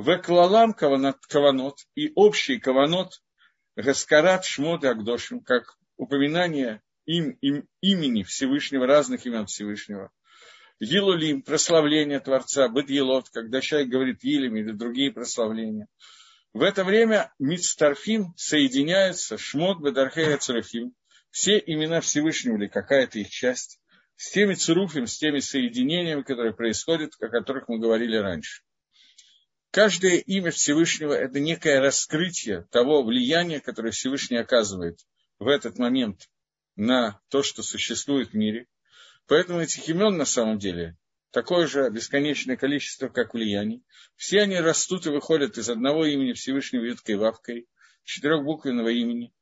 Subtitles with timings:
[0.00, 3.20] Веклалам каванот и общий каванот
[3.76, 10.10] Гаскарат Шмот Агдошим, как упоминание им, им, имени Всевышнего, разных имен Всевышнего.
[10.78, 15.86] Елулим, прославление Творца, Бадьелот, когда человек говорит Елим или другие прославления.
[16.52, 20.94] В это время Мицтарфим соединяется, Шмот, Бедархея, Царафим,
[21.30, 23.78] все имена Всевышнего или какая-то их часть,
[24.16, 28.62] с теми цуруфим, с теми соединениями, которые происходят, о которых мы говорили раньше.
[29.70, 34.98] Каждое имя Всевышнего– это некое раскрытие того влияния, которое Всевышний оказывает
[35.38, 36.28] в этот момент
[36.74, 38.66] на то, что существует в мире.
[39.28, 40.96] Поэтому этих имен на самом деле
[41.30, 43.84] такое же бесконечное количество, как влияний.
[44.16, 47.68] Все они растут и выходят из одного имени Всевышнего Юткой Вавкой,
[48.02, 49.32] четырехбуквенного имени.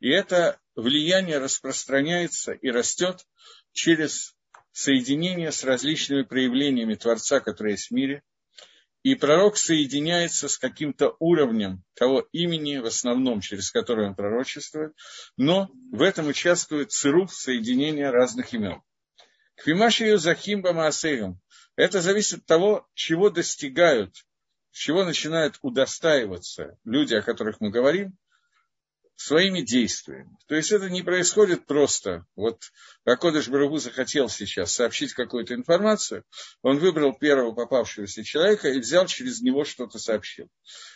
[0.00, 3.28] И это влияние распространяется и растет
[3.72, 4.34] через
[4.72, 8.24] соединение с различными проявлениями Творца, которые есть в мире–
[9.02, 14.94] и пророк соединяется с каким-то уровнем того имени, в основном, через которое он пророчествует,
[15.36, 18.82] но в этом участвует цируф соединения разных имен.
[19.56, 21.40] Квимашию Захимба Маасейгам.
[21.76, 24.14] Это зависит от того, чего достигают,
[24.70, 28.16] чего начинают удостаиваться люди, о которых мы говорим,
[29.18, 30.30] своими действиями.
[30.46, 32.24] То есть это не происходит просто.
[32.36, 32.62] Вот
[33.04, 36.22] Акодыш Барагу захотел сейчас сообщить какую-то информацию,
[36.62, 40.48] он выбрал первого попавшегося человека и взял через него что-то сообщил.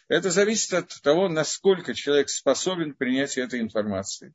[0.06, 4.32] Это зависит от того, насколько человек способен принять этой информации.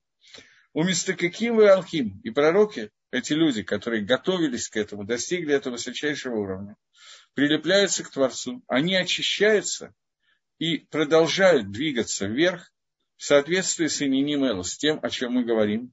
[0.74, 6.36] У Мистакаким и Алхим и пророки, эти люди, которые готовились к этому, достигли этого высочайшего
[6.36, 6.76] уровня,
[7.36, 9.94] прилепляются к Творцу, они очищаются
[10.60, 12.70] и продолжают двигаться вверх,
[13.18, 15.92] в соответствии с Ининим Элу, с тем, о чем мы говорим.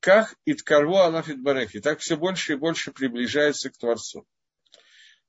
[0.00, 4.26] Как Иткарву Алафит Барехи, так все больше и больше приближается к Творцу.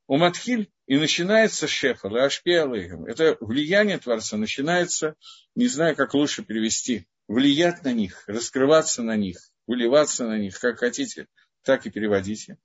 [0.07, 2.89] У Матхиль и начинается Шефал, и.
[3.07, 5.16] Это влияние Творца начинается,
[5.55, 10.79] не знаю, как лучше перевести, влиять на них, раскрываться на них, выливаться на них, как
[10.79, 11.28] хотите,
[11.63, 12.57] так и переводите.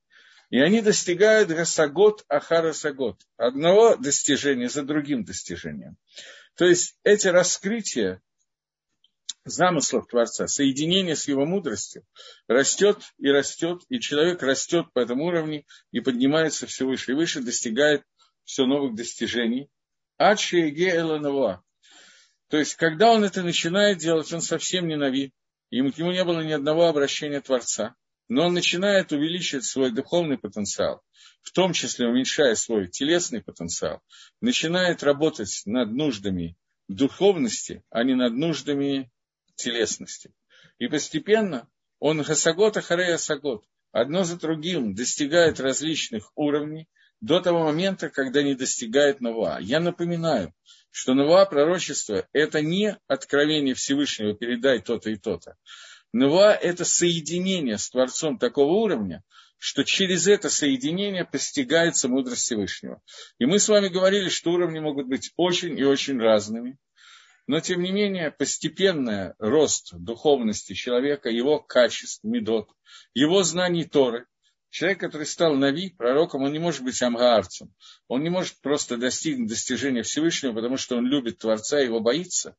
[0.51, 5.97] И они достигают Гасагот Ахара Сагот, одного достижения за другим достижением.
[6.57, 8.23] То есть эти раскрытия
[9.47, 12.05] замыслов Творца, соединение с его мудростью,
[12.49, 17.41] растет и растет, и человек растет по этому уровню и поднимается все выше и выше,
[17.41, 18.03] достигает
[18.45, 19.69] все новых достижений.
[20.19, 21.63] Ачиеге Эланова.
[22.49, 25.33] То есть, когда он это начинает делать, он совсем не нави.
[25.71, 27.95] Ему, к нему не было ни одного обращения Творца.
[28.29, 31.03] Но он начинает увеличивать свой духовный потенциал,
[31.43, 34.01] в том числе уменьшая свой телесный потенциал,
[34.41, 36.57] начинает работать над нуждами
[36.89, 39.13] духовности, а не над нуждами
[39.57, 40.33] телесности.
[40.79, 41.69] И постепенно
[41.99, 46.89] он хасагот, ахарей асагот, одно за другим достигает различных уровней
[47.21, 49.59] до того момента, когда не достигает Нова.
[49.61, 50.55] Я напоминаю,
[50.91, 55.57] что Нова пророчество– это не откровение Всевышнего «передай то-то и то-то».
[56.13, 59.23] Нова– это соединение с Творцом такого уровня,
[59.59, 63.01] что через это соединение постигается мудрость Всевышнего.
[63.39, 66.79] И мы с вами говорили, что уровни могут быть очень и очень разными.
[67.47, 72.69] Но, тем не менее, постепенный рост духовности человека, его качеств, медот,
[73.15, 74.27] его знаний Торы,
[74.71, 77.73] человек, который стал Нави, пророком, он не может быть амгаарцем.
[78.09, 82.57] Он не может просто достигнуть достижения Всевышнего, потому что он любит Творца и его боится.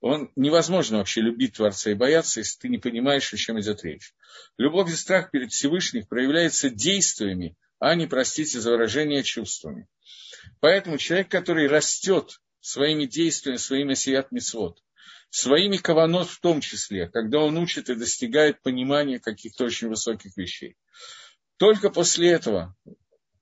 [0.00, 4.14] Он невозможно вообще любить Творца и бояться, если ты не понимаешь, о чем идет речь.
[4.56, 9.86] Любовь и страх перед Всевышним проявляется действиями, а не, простите за выражение, чувствами.
[10.60, 14.82] Поэтому человек, который растет своими действиями, своими сият мицвод,
[15.28, 20.76] своими каванот в том числе, когда он учит и достигает понимания каких-то очень высоких вещей.
[21.58, 22.74] Только после этого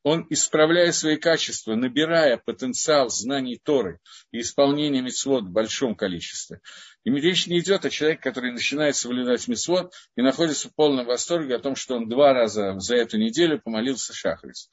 [0.02, 4.00] он, исправляя свои качества, набирая потенциал знаний Торы
[4.32, 6.60] и исполнения мецвод в большом количестве.
[7.04, 11.56] И речь не идет о человеке, который начинает соблюдать мецвод и находится в полном восторге
[11.56, 14.70] о том, что он два раза за эту неделю помолился шахрис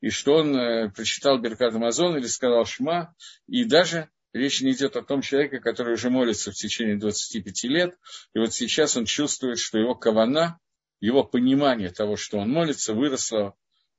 [0.00, 3.14] и что он э, прочитал Беркат Амазон или сказал Шма,
[3.46, 7.98] и даже речь не идет о том человеке, который уже молится в течение 25 лет,
[8.34, 10.58] и вот сейчас он чувствует, что его кавана,
[11.00, 13.54] его понимание того, что он молится, выросло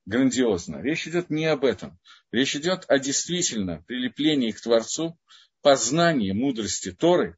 [0.06, 0.80] грандиозно.
[0.80, 1.98] Речь идет не об этом.
[2.32, 5.18] Речь идет о действительно прилеплении к Творцу,
[5.60, 7.36] познании мудрости Торы,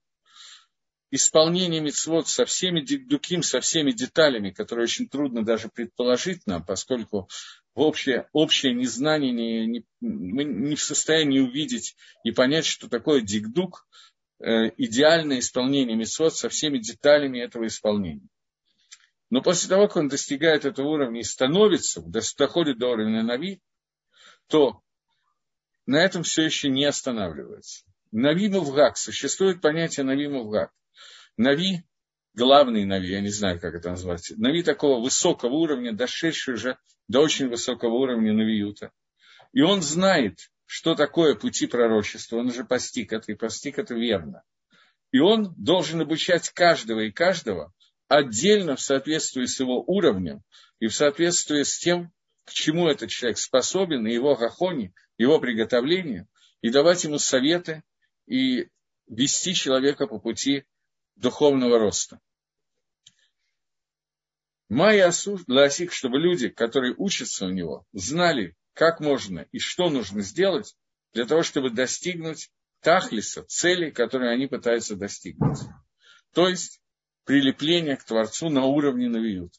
[1.10, 7.28] исполнении митцвот со всеми дуким, со всеми деталями, которые очень трудно даже предположить нам, поскольку
[7.74, 13.86] общее, общее незнание, не, не, мы не в состоянии увидеть и понять, что такое דקדוק,
[14.40, 18.28] э, идеальное исполнение מצוות со всеми деталями этого исполнения.
[19.30, 23.60] Но после того, как он достигает этого уровня и становится, доходит до уровня נביא,
[24.48, 24.82] то
[25.86, 27.84] на этом все еще не останавливается.
[28.12, 28.96] נביא מובהק.
[28.96, 30.72] Существует понятие נביא מובהק.
[31.36, 31.84] נביא,
[32.34, 34.32] главный נביא, я не знаю, как это назвать.
[34.36, 36.78] נביא такого высокого уровня, дошедший уже
[37.08, 38.92] до очень высокого уровня Навиюта.
[39.52, 42.36] И он знает, что такое пути пророчества.
[42.36, 44.42] Он уже постиг это, и постиг это верно.
[45.12, 47.72] И он должен обучать каждого и каждого
[48.06, 50.42] отдельно в соответствии с его уровнем
[50.78, 52.12] и в соответствии с тем,
[52.44, 56.28] к чему этот человек способен, и его гахоне, его приготовлению,
[56.62, 57.82] и давать ему советы,
[58.30, 58.68] и
[59.08, 60.64] вести человека по пути
[61.16, 62.20] духовного роста.
[64.68, 70.22] Майя Асур Ласик, чтобы люди, которые учатся у него, знали, как можно и что нужно
[70.22, 70.76] сделать
[71.12, 72.50] для того, чтобы достигнуть
[72.80, 75.58] тахлиса, цели, которые они пытаются достигнуть.
[76.32, 76.80] То есть
[77.24, 79.58] прилепление к Творцу на уровне навиюта.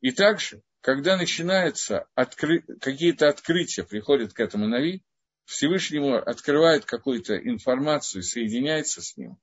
[0.00, 2.62] И также, когда начинаются откры...
[2.80, 5.04] какие-то открытия, приходят к этому нави,
[5.46, 9.38] Всевышнему открывает какую-то информацию, соединяется с ним,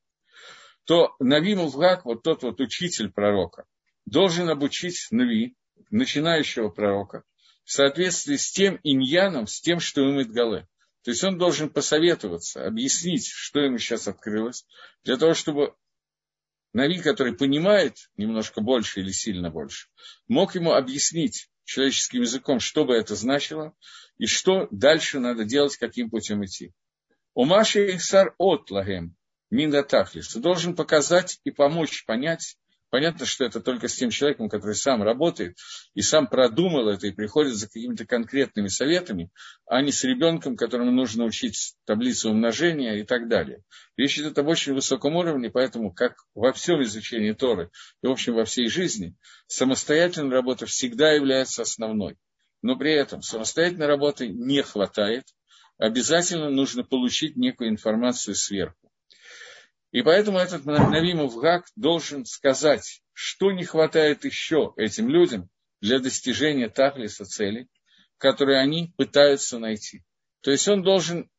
[0.86, 3.66] то Нави Мувгак, вот тот вот учитель пророка,
[4.06, 5.56] должен обучить Нави,
[5.90, 7.24] начинающего пророка,
[7.64, 10.68] в соответствии с тем иньяном, с тем, что ему Гале.
[11.04, 14.66] То есть он должен посоветоваться, объяснить, что ему сейчас открылось,
[15.04, 15.74] для того, чтобы
[16.74, 19.88] Нави, который понимает немножко больше или сильно больше,
[20.28, 23.74] мог ему объяснить человеческим языком, что бы это значило,
[24.18, 26.74] и что дальше надо делать, каким путем идти.
[27.34, 29.16] У Маши Ихсар от Лагем,
[29.50, 32.58] Миндатахлис, ты должен показать и помочь понять,
[32.94, 35.58] Понятно, что это только с тем человеком, который сам работает
[35.96, 39.32] и сам продумал это и приходит за какими-то конкретными советами,
[39.66, 43.64] а не с ребенком, которому нужно учить таблицу умножения и так далее.
[43.98, 47.72] Речь идет об очень высоком уровне, поэтому, как во всем изучении Торы
[48.04, 49.16] и, в общем, во всей жизни,
[49.48, 52.16] самостоятельная работа всегда является основной.
[52.62, 55.24] Но при этом самостоятельной работы не хватает,
[55.80, 58.83] обязательно нужно получить некую информацию сверху.
[59.94, 65.50] И поэтому этот Навимов Гак должен сказать, что не хватает еще этим людям
[65.82, 67.68] для достижения Тахлиса цели,
[68.18, 70.04] которые они пытаются найти.
[70.42, 71.30] То есть он должен,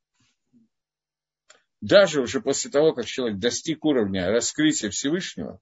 [1.80, 5.58] даже уже после того, как человек достиг уровня раскрытия Всевышнего,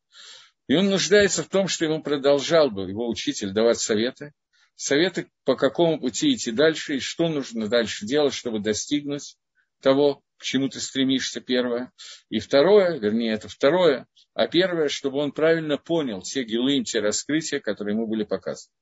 [0.68, 4.34] и он нуждается в том, что ему продолжал бы его учитель давать советы,
[4.76, 9.38] советы, по какому пути идти дальше и что нужно дальше делать, чтобы достигнуть
[9.80, 11.92] того, к чему ты стремишься, первое.
[12.28, 17.60] И второе, вернее, это второе, а первое, чтобы он правильно понял те гилым, те раскрытия,
[17.60, 18.74] которые ему были показаны.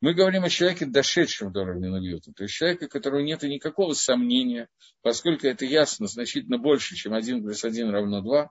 [0.00, 3.94] Мы говорим о человеке, дошедшем до уровня Ньюта, то есть человеке, у которого нет никакого
[3.94, 4.68] сомнения,
[5.02, 8.50] поскольку это ясно значительно больше, чем 1 плюс 1 равно 2,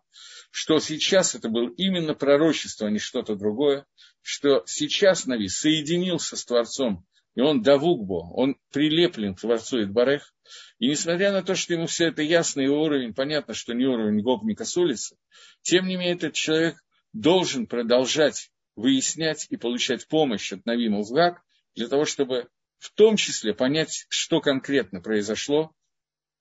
[0.50, 3.86] что сейчас это было именно пророчество, а не что-то другое,
[4.22, 7.06] что сейчас Нави соединился с Творцом
[7.38, 10.34] и он давукбо, он прилеплен к Творцу Идбарех.
[10.80, 14.22] И несмотря на то, что ему все это ясно, его уровень, понятно, что не уровень
[14.22, 15.18] гопника с улицы,
[15.62, 16.78] тем не менее этот человек
[17.14, 21.42] должен продолжать выяснять и получать помощь от Навима Узгак
[21.76, 22.48] для того, чтобы
[22.78, 25.74] в том числе понять, что конкретно произошло,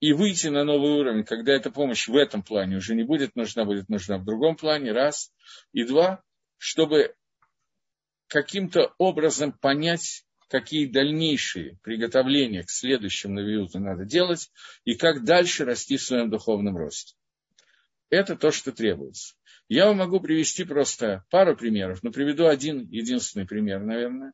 [0.00, 3.64] и выйти на новый уровень, когда эта помощь в этом плане уже не будет нужна,
[3.64, 5.32] будет нужна в другом плане, раз.
[5.72, 6.22] И два,
[6.58, 7.14] чтобы
[8.26, 14.50] каким-то образом понять какие дальнейшие приготовления к следующему навиюту надо делать
[14.84, 17.16] и как дальше расти в своем духовном росте.
[18.10, 19.34] Это то, что требуется.
[19.68, 24.32] Я вам могу привести просто пару примеров, но приведу один единственный пример, наверное.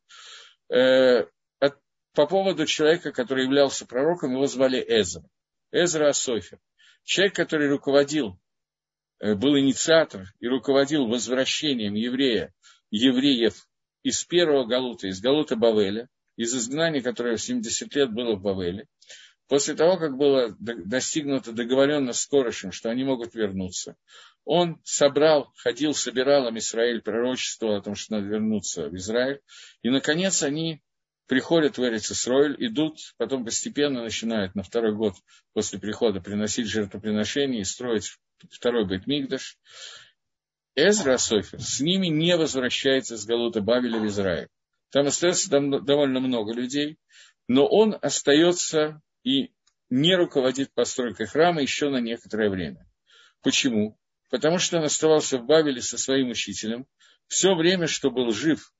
[0.69, 1.25] Э,
[2.13, 5.23] по поводу человека, который являлся пророком, его звали Эзра.
[5.71, 6.59] Эзра Асофер.
[7.03, 8.39] Человек, который руководил,
[9.19, 12.53] э, был инициатор и руководил возвращением еврея,
[12.91, 13.55] евреев
[14.03, 18.87] из первого Галута, из Галута Бавеля, из изгнания, которое в 70 лет было в Бавеле,
[19.47, 23.95] после того, как было достигнуто договоренность с Корошем, что они могут вернуться,
[24.45, 29.39] он собрал, ходил, собирал им Израиль, пророчество о том, что надо вернуться в Израиль,
[29.81, 30.81] и, наконец, они
[31.27, 35.15] приходят в Эрицисроиль, идут, потом постепенно начинают на второй год
[35.53, 38.17] после прихода приносить жертвоприношения и строить
[38.51, 39.57] второй Бетмигдаш.
[40.75, 44.49] Эзра Софер с ними не возвращается с Галута Бавеля в Израиль.
[44.89, 46.97] Там остается довольно много людей,
[47.47, 49.51] но он остается и
[49.89, 52.87] не руководит постройкой храма еще на некоторое время.
[53.41, 53.99] Почему?
[54.29, 56.87] Потому что он оставался в Бавеле со своим учителем
[57.27, 58.73] все время, что был жив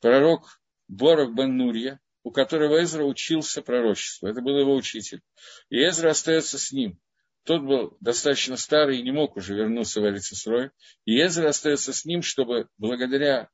[0.00, 4.28] пророк Борох бен Нурья, у которого Эзра учился пророчеству.
[4.28, 5.22] Это был его учитель.
[5.70, 7.00] И Эзра остается с ним.
[7.46, 10.72] Тот был достаточно старый и не мог уже вернуться в Эрицесрой.
[11.04, 13.48] И Эзра остается с ним, чтобы благодаря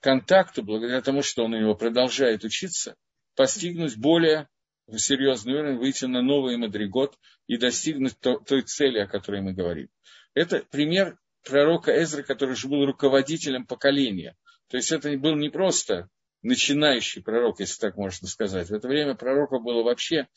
[0.00, 2.94] контакту, благодаря тому, что он у него продолжает учиться,
[3.36, 4.48] постигнуть более
[4.94, 9.88] серьезный уровень, выйти на новый мадригот и достигнуть той цели, о которой мы говорим.
[10.34, 14.36] Это пример пророка Эзры, который же был руководителем поколения.
[14.68, 16.10] То есть это был не просто
[16.42, 18.68] начинающий пророк, если так можно сказать.
[18.68, 20.28] В это время пророка было вообще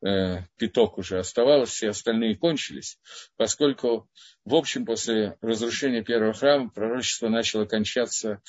[0.00, 2.98] пяток уже оставалось, все остальные кончились,
[3.36, 4.08] поскольку,
[4.44, 8.40] в общем, после разрушения первого храма пророчество начало кончаться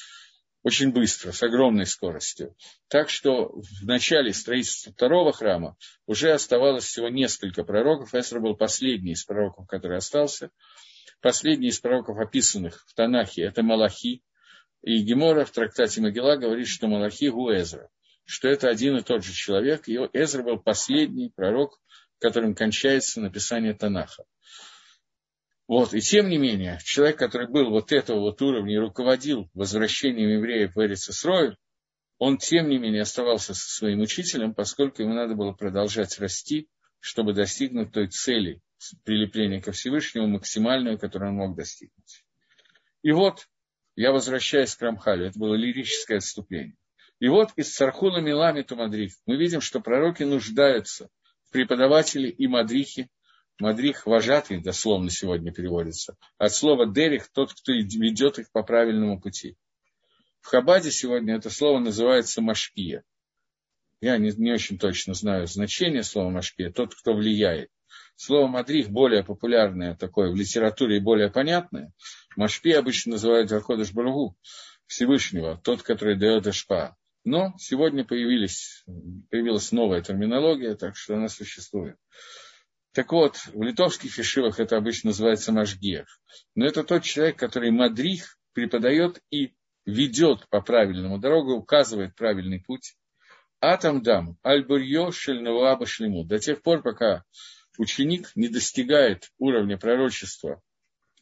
[0.64, 2.56] очень быстро, с огромной скоростью.
[2.88, 8.14] Так что в начале строительства второго храма уже оставалось всего несколько пророков.
[8.14, 10.52] Эсра был последний из пророков, который остался.
[11.20, 14.24] Последний из пророков, описанных в Танахе, это Малахи.
[14.84, 17.90] И Гемора в трактате Могила говорит, что Малахи Гу Эзра,
[18.32, 19.90] что это один и тот же человек.
[19.90, 21.78] И Эзра был последний пророк,
[22.18, 24.24] которым кончается написание Танаха.
[25.68, 30.30] Вот, и тем не менее, человек, который был вот этого вот уровня и руководил возвращением
[30.30, 31.58] евреев в Эрицесрой,
[32.20, 36.70] он, тем не менее, оставался со своим учителем, поскольку ему надо было продолжать расти,
[37.00, 38.62] чтобы достигнуть той цели
[39.04, 42.24] прилепления ко Всевышнему максимальную, которую он мог достигнуть.
[43.02, 43.50] И вот,
[43.96, 46.78] я возвращаюсь к Рамхалю, это было лирическое отступление.
[47.22, 51.08] И вот из Цархуна Милами Тумадрих мы видим, что пророки нуждаются
[51.46, 53.10] в преподавателе и мадрихе,
[53.60, 59.56] Мадрих вожатый, дословно сегодня переводится, от слова дерих– тот, кто ведет их по правильному пути.
[60.40, 63.04] В Хабаде сегодня это слово называется машпия.
[64.00, 67.70] Я не, не очень точно знаю значение слова машпия, тот, кто влияет.
[68.16, 71.94] Слово мадрих более популярное такое в литературе и более понятное.
[72.36, 74.36] Машпи обычно называют Верходыш Баргу,
[74.88, 76.98] Всевышнего, тот, который дает Эшпа.
[77.24, 78.84] Но сегодня появились,
[79.30, 81.98] появилась новая терминология, так что она существует.
[82.94, 86.08] Так вот, в литовских ешивах это обычно называется Машгех.
[86.56, 89.54] Но это тот человек, который мадрих преподает и
[89.86, 92.96] ведет по правильному дорогу, указывает правильный путь.
[93.62, 96.26] Атам дам, альбурьё шельнаваба шлему.
[96.26, 97.24] До тех пор, пока
[97.78, 100.62] ученик не достигает уровня пророчества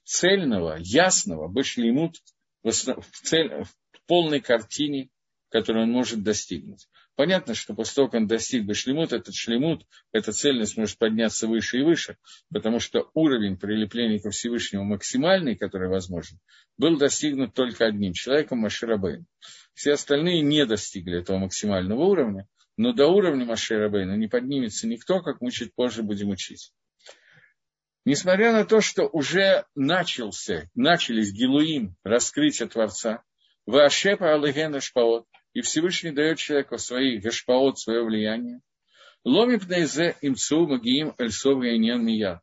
[0.03, 2.15] цельного, ясного, башлимут
[2.63, 5.09] в, цель, в полной картине,
[5.49, 6.87] которую он может достигнуть.
[7.15, 11.47] Понятно, что после того, как он достиг бы шлемут, этот шлемут, эта цельность может подняться
[11.47, 12.17] выше и выше,
[12.51, 16.39] потому что уровень прилепления ко Всевышнему максимальный, который возможен,
[16.77, 19.25] был достигнут только одним человеком, Маширабейн.
[19.73, 25.41] Все остальные не достигли этого максимального уровня, но до уровня Маширабейна не поднимется никто, как
[25.41, 26.71] мы чуть позже будем учить.
[28.05, 33.23] Несмотря на то, что уже начался, начались Гилуим, раскрытие Творца,
[33.65, 38.61] Вашепа Аллахена Шпаот, и Всевышний дает человеку свои гашпаот, свое влияние.
[39.23, 42.41] Ломипнейзе имцу магиим эльсов мия.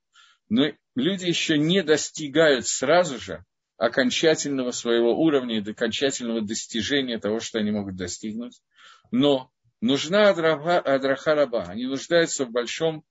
[0.48, 3.44] Но люди еще не достигают сразу же
[3.78, 8.60] окончательного своего уровня и окончательного достижения того, что они могут достигнуть.
[9.10, 11.64] Но нужна адраха, адраха раба.
[11.64, 13.04] Они нуждаются в большом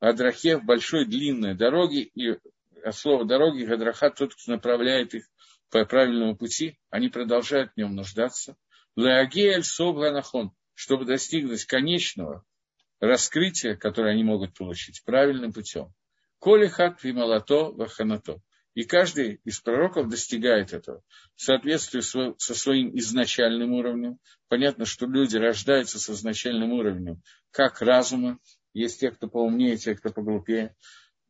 [0.00, 2.02] адрахе, в большой длинной дороге.
[2.02, 2.36] И
[2.84, 5.24] от слова дороги адраха тот, кто направляет их
[5.70, 8.56] по правильному пути, они продолжают в нем нуждаться.
[9.00, 12.44] Леагеэль Собганахон, чтобы достигнуть конечного
[13.00, 15.92] раскрытия, которое они могут получить правильным путем.
[16.38, 18.40] Колихат вималато ваханато.
[18.74, 21.02] И каждый из пророков достигает этого
[21.34, 24.18] в соответствии со своим изначальным уровнем.
[24.48, 28.38] Понятно, что люди рождаются с изначальным уровнем как разума,
[28.72, 30.76] есть те, кто поумнее, те, кто поглупее,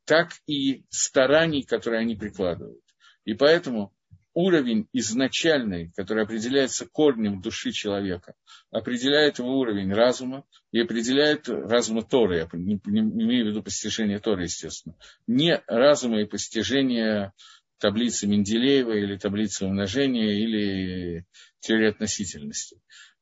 [0.05, 2.83] так и стараний, которые они прикладывают.
[3.25, 3.95] И поэтому
[4.35, 8.35] уровень изначальный, который определяется корнем души человека,
[8.71, 14.19] определяет его уровень разума и определяет разума Торы, я не, не, имею в виду постижение
[14.19, 14.97] Торы, естественно,
[15.27, 17.33] не разума и постижение
[17.79, 21.25] таблицы Менделеева или таблицы умножения или
[21.61, 22.81] теории относительности.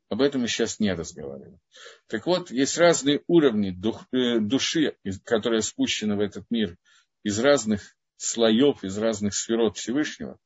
[0.08, 1.60] Об этом мы сейчас не разговариваем.
[2.06, 6.76] Так вот, есть разные уровни дух, э, души, которые спущены в этот мир
[7.22, 10.38] из разных слоев, из разных сферот Всевышнего.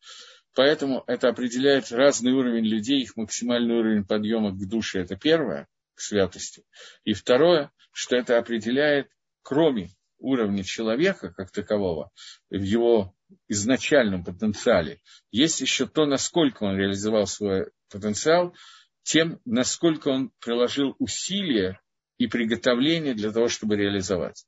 [0.54, 5.00] Поэтому это определяет разный уровень людей, их максимальный уровень подъема к душе.
[5.00, 6.64] Это первое, к святости.
[7.04, 9.08] И второе, что это определяет,
[9.42, 12.10] кроме уровня человека как такового,
[12.50, 13.14] в его
[13.48, 18.54] изначальном потенциале, есть еще то, насколько он реализовал свой потенциал,
[19.02, 21.80] тем, насколько он приложил усилия
[22.18, 24.46] и приготовления для того, чтобы реализовать.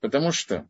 [0.00, 0.68] Потому что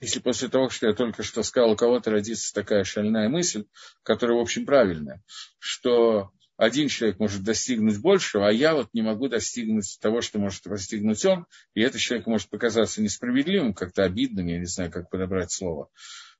[0.00, 3.64] если после того, что я только что сказал, у кого-то родится такая шальная мысль,
[4.02, 5.22] которая, в общем, правильная,
[5.58, 10.62] что один человек может достигнуть большего, а я вот не могу достигнуть того, что может
[10.64, 15.50] достигнуть он, и этот человек может показаться несправедливым, как-то обидным, я не знаю, как подобрать
[15.50, 15.88] слово.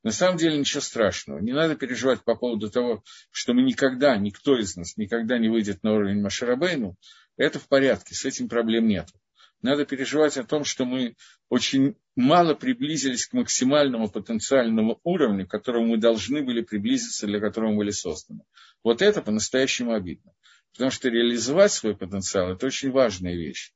[0.05, 1.39] На самом деле ничего страшного.
[1.39, 5.83] Не надо переживать по поводу того, что мы никогда, никто из нас никогда не выйдет
[5.83, 6.97] на уровень Машарабейну.
[7.37, 9.09] Это в порядке, с этим проблем нет.
[9.63, 11.17] надо переживать о том, что мы
[11.49, 17.71] очень мало приблизились к максимальному потенциальному уровню, к которому мы должны были приблизиться, для которого
[17.71, 18.43] мы были созданы.
[18.83, 20.33] Вот это по-настоящему обидно.
[20.73, 23.73] Потому что реализовать свой потенциал– это очень важная вещь.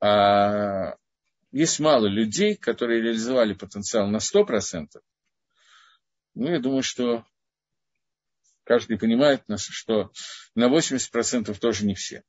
[0.00, 0.96] А
[1.52, 4.88] есть мало людей, которые реализовали потенциал на 100%.
[6.34, 7.24] Ну, я думаю, что
[8.64, 10.10] каждый понимает, что
[10.54, 12.24] на 80% тоже не все.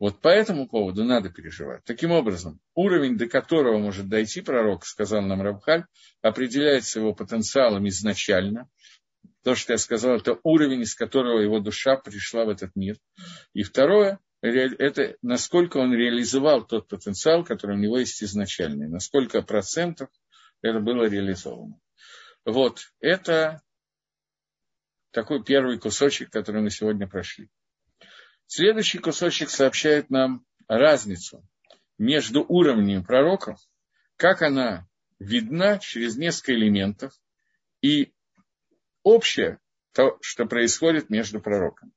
[0.00, 1.84] Вот по этому поводу надо переживать.
[1.84, 5.84] Таким образом, уровень, до которого может дойти пророк, сказал нам Рабхаль,
[6.20, 8.68] определяется его потенциалом изначально.
[9.44, 12.96] То, что я сказал, это уровень, из которого его душа пришла в этот мир.
[13.52, 20.08] И второе, это насколько он реализовал тот потенциал, который у него есть изначально, насколько процентов
[20.60, 21.78] это было реализовано.
[22.44, 23.62] Вот, это
[25.12, 27.48] такой первый кусочек, который мы сегодня прошли.
[28.46, 31.46] Следующий кусочек сообщает нам разницу
[31.98, 33.58] между уровнями пророков,
[34.16, 37.12] как она видна через несколько элементов,
[37.80, 38.12] и
[39.02, 39.58] общее
[39.92, 41.92] то, что происходит между пророками.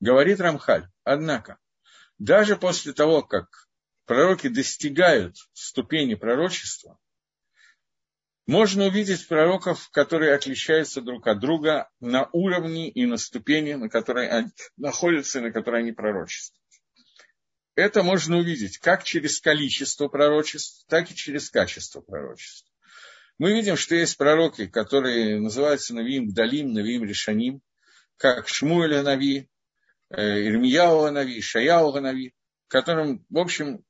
[0.00, 1.58] Говорит Рамхаль, однако,
[2.18, 3.68] даже после того, как
[4.04, 6.98] пророки достигают ступени пророчества,
[8.46, 14.28] можно увидеть пророков, которые отличаются друг от друга на уровне и на ступени, на которой
[14.28, 16.62] они находятся и на которой они пророчествуют.
[17.74, 22.70] Это можно увидеть как через количество пророчеств, так и через качество пророчеств.
[23.38, 27.62] Мы видим, что есть пророки, которые называются Навиим Гдалим, Навиим Решаним,
[28.16, 29.48] как Шмуэля Нави,
[30.10, 32.32] э, Ирмияу Нави, Шаяу Нави,
[32.68, 33.84] которым, в общем,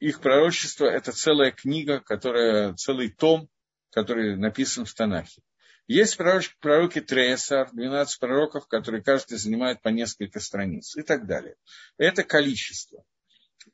[0.00, 3.48] их пророчество– это целая книга, которая, целый том,
[3.90, 5.42] который написан в Танахе.
[5.86, 11.56] Есть пророки, пророки Треесар, 12 пророков, которые каждый занимает по несколько страниц и так далее.
[11.98, 13.04] Это количество.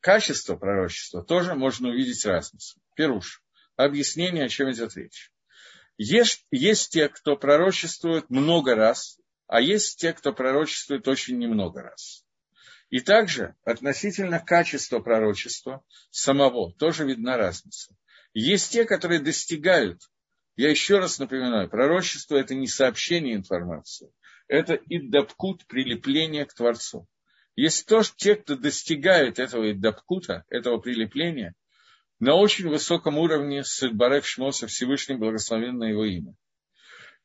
[0.00, 2.80] Качество пророчества тоже можно увидеть разницу.
[2.94, 3.42] Перуш.
[3.76, 5.30] Объяснение, о чем идет речь.
[5.99, 12.24] Есть, есть те, кто пророчествует много раз, а есть те, кто пророчествует очень немного раз.
[12.90, 17.96] И также относительно качества пророчества самого тоже видна разница.
[18.38, 20.03] Есть те, которые достигают,
[20.57, 24.12] я еще раз напоминаю, пророчество– это не сообщение информации,
[24.46, 27.09] это иддапкут, прилепление к Творцу.
[27.55, 31.55] Есть тоже те, кто достигают этого иддапкута, этого прилепления,
[32.18, 36.35] на очень высоком уровне с Барек Шмоса Всевышним благословенное его имя.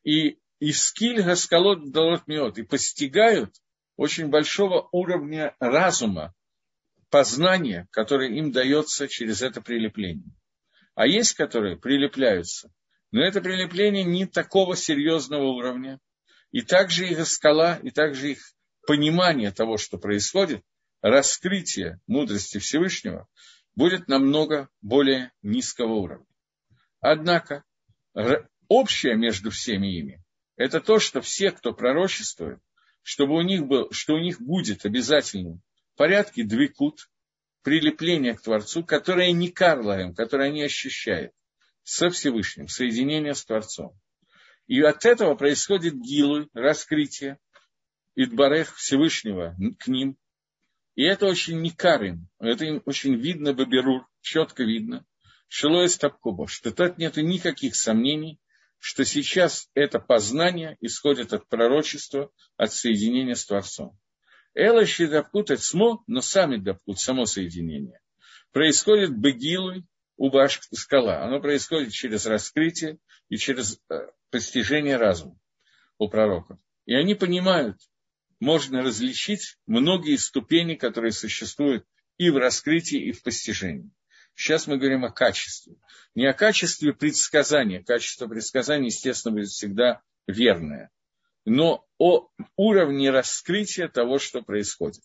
[0.06, 3.54] И Искиль Гаскалот Далот Миот, и постигают
[3.97, 6.34] очень большого уровня разума,
[7.10, 10.32] познания, которое им дается через это прилепление
[11.02, 12.72] а есть, которые прилепляются.
[13.10, 16.00] Но это прилепление не такого серьезного уровня.
[16.52, 18.54] И также их скала, и также их
[18.86, 20.62] понимание того, что происходит,
[21.02, 23.28] раскрытие мудрости Всевышнего
[23.74, 26.28] будет намного более низкого уровня.
[27.00, 27.64] Однако,
[28.68, 30.24] общее между всеми ими–
[30.56, 32.60] это то, что все, кто пророчествует,
[33.02, 35.60] чтобы у них был, что у них будет обязательно
[35.96, 37.10] в порядке двикут,
[37.63, 41.32] прилепление к Творцу, которое не карлаем, которое они ощущают
[41.84, 44.00] со Всевышним, соединение с Творцом.
[44.67, 47.38] И от этого происходит гилы, раскрытие
[48.15, 50.17] Идбарех Всевышнего к ним.
[50.95, 55.06] И это очень не карим, это им очень видно, Баберур, четко видно,
[55.47, 58.39] Шилой Стабкуба, что тут нет никаких сомнений,
[58.78, 63.97] что сейчас это познание исходит от пророчества, от соединения с Творцом.
[64.54, 68.02] Эла Шидапкут Эцмо, но сами Дапкут, само соединение,
[68.52, 69.86] происходит бегилой
[70.18, 71.24] у баш скала.
[71.24, 72.98] Оно происходит через раскрытие
[73.30, 73.96] и через э,
[74.30, 75.38] постижение разума
[75.98, 76.60] у пророков.
[76.86, 77.78] И они понимают,
[78.40, 81.86] можно различить многие ступени, которые существуют
[82.18, 83.92] и в раскрытии, и в постижении.
[84.36, 85.76] Сейчас мы говорим о качестве.
[86.16, 87.84] Не о качестве предсказания.
[87.84, 90.92] Качество предсказания, естественно, будет всегда верное
[91.45, 95.01] но о уровне раскрытия того, что происходит.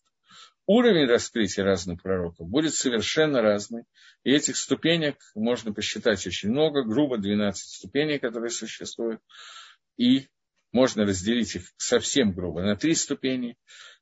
[0.67, 3.85] Уровень раскрытия разных пророков будет совершенно разный,
[4.25, 9.21] и этих ступенек можно посчитать очень много, грубо 12 ступеней, которые существуют,
[9.97, 10.27] и
[10.73, 13.57] можно разделить их совсем грубо на три ступени.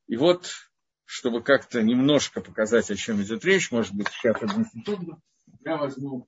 [0.07, 0.51] И вот,
[1.05, 5.21] чтобы как-то немножко показать, о чем идет речь, может быть, сейчас одну секунду,
[5.65, 6.27] я возьму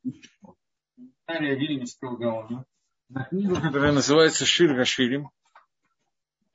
[0.94, 2.66] комментария Вильнинского Гаона
[3.08, 5.30] на книгу, которая называется «Шир Гаширим»,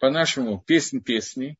[0.01, 1.57] по-нашему, песнь песни.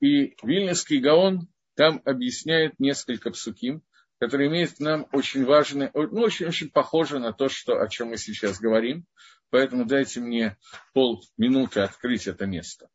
[0.00, 3.82] И Вильнюсский Гаон там объясняет несколько псуким,
[4.18, 8.16] которые имеют нам очень важное, ну, очень, очень похоже на то, что, о чем мы
[8.16, 9.04] сейчас говорим.
[9.50, 10.56] Поэтому дайте мне
[10.94, 12.88] полминуты открыть это место.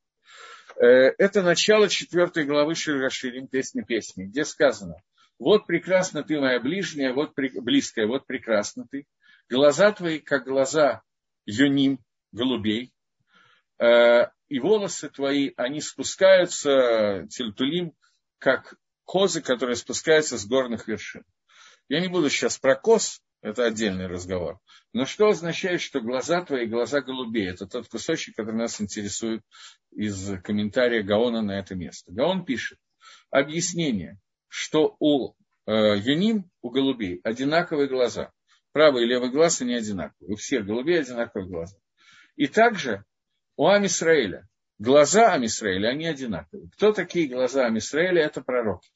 [0.77, 4.95] Э, это начало четвертой главы Ширгаширим, песни песни, где сказано,
[5.37, 9.05] Вот прекрасно ты моя ближняя, вот при, близкая, вот прекрасно ты.
[9.47, 11.03] Глаза твои, как глаза
[11.45, 11.99] юним,
[12.31, 12.93] голубей.
[13.81, 17.93] Э, и волосы твои, они спускаются, тельтулим,
[18.37, 21.23] как козы, которые спускаются с горных вершин.
[21.89, 24.59] Я не буду сейчас про коз, это отдельный разговор.
[24.93, 27.49] Но что означает, что глаза твои, глаза голубей?
[27.49, 29.41] Это тот кусочек, который нас интересует
[29.89, 32.11] из комментария Гаона на это место.
[32.11, 32.77] Гаон пишет,
[33.31, 35.33] объяснение, что у
[35.65, 38.31] э, юним, у голубей, одинаковые глаза.
[38.73, 40.33] Правый и левый глаз они одинаковые.
[40.33, 41.77] У всех голубей одинаковые глаза.
[42.35, 43.03] И также
[43.55, 44.47] у Амисраэля.
[44.79, 46.69] Глаза Амисраэля, они одинаковые.
[46.71, 48.23] Кто такие глаза Амисраэля?
[48.23, 48.89] Это пророки.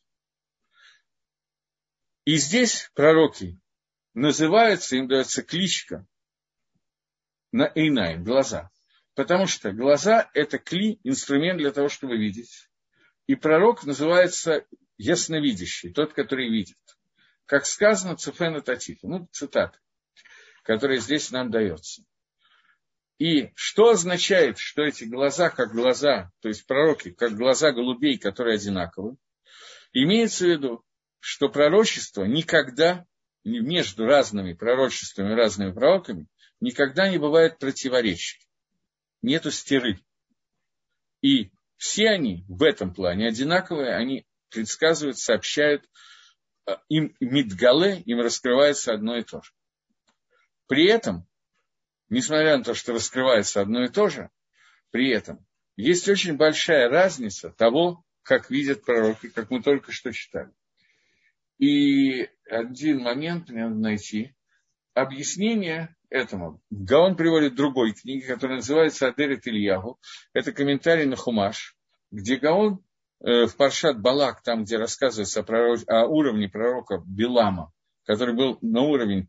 [2.25, 3.59] И здесь пророки
[4.15, 6.07] называются, им дается кличка
[7.51, 8.71] на Эйнай, глаза.
[9.13, 12.69] Потому что глаза– это кли, инструмент для того, чтобы видеть.
[13.27, 14.65] И пророк называется
[14.97, 16.77] ясновидящий, тот, который видит.
[17.45, 19.79] Как сказано Цефена Татифа, ну, цитата,
[20.63, 22.03] которая здесь нам дается.
[23.17, 28.55] И что означает, что эти глаза, как глаза, то есть пророки, как глаза голубей, которые
[28.55, 29.15] одинаковы,
[29.93, 30.85] имеется в виду,
[31.19, 33.05] что пророчество никогда
[33.45, 36.27] между разными пророчествами разными пророками
[36.59, 38.39] никогда не бывает противоречий.
[39.21, 39.99] Нету стеры.
[41.21, 45.87] И все они в этом плане одинаковые, они предсказывают, сообщают,
[46.67, 49.51] э, им мидгале, им раскрывается одно и то же.
[50.67, 51.27] При этом,
[52.09, 54.29] несмотря на то, что раскрывается одно и то же,
[54.91, 60.51] при этом есть очень большая разница того, как видят пророки, как мы только что читали.
[61.57, 64.35] И один момент мне надо найти.
[64.93, 66.61] Объяснение этому.
[66.69, 69.99] Гаон приводит другой книги, которая называется Адерет Ильягу.
[70.33, 71.75] Это комментарий на Хумаш,
[72.11, 72.83] где Гаон
[73.19, 77.71] э, в Паршат Балак, там, где рассказывается о, пророк, о уровне пророка Билама,
[78.05, 79.27] который был на уровне,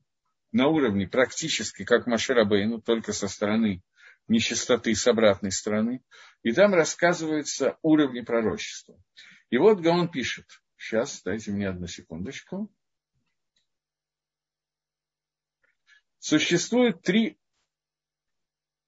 [0.57, 3.83] на уровне практически как Маширабейну, только со стороны
[4.29, 6.03] нечистоты, с обратной стороны.
[6.43, 8.97] И там рассказывается уровни пророчества.
[9.51, 12.71] И вот Гаон пишет, Сейчас, дайте мне одну секундочку.
[16.19, 17.39] Существует три...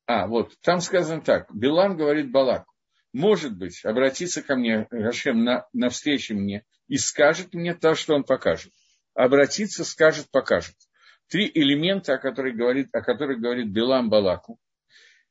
[0.06, 1.54] А, вот, там сказано так.
[1.54, 2.72] Билан говорит Балаку.
[3.12, 8.24] Может быть, обратиться ко мне, Рашем, на, навстречу мне и скажет мне то, что он
[8.24, 8.72] покажет.
[9.14, 10.76] Обратиться, скажет, покажет.
[11.28, 14.58] Три элемента, о которых говорит, о которых говорит Билам Балаку.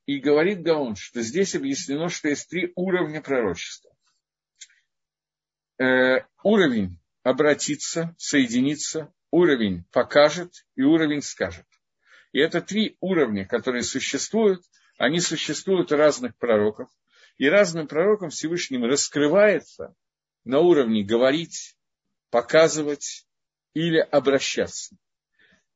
[0.05, 3.91] И говорит Гаон, что здесь объяснено, что есть три уровня пророчества
[5.79, 11.65] э, уровень обратиться, соединиться, уровень покажет и уровень скажет.
[12.31, 14.63] И это три уровня, которые существуют.
[14.97, 16.89] Они существуют у разных пророков.
[17.37, 19.95] И разным пророкам Всевышним раскрывается
[20.43, 21.77] на уровне говорить,
[22.31, 23.27] показывать
[23.73, 24.95] или обращаться.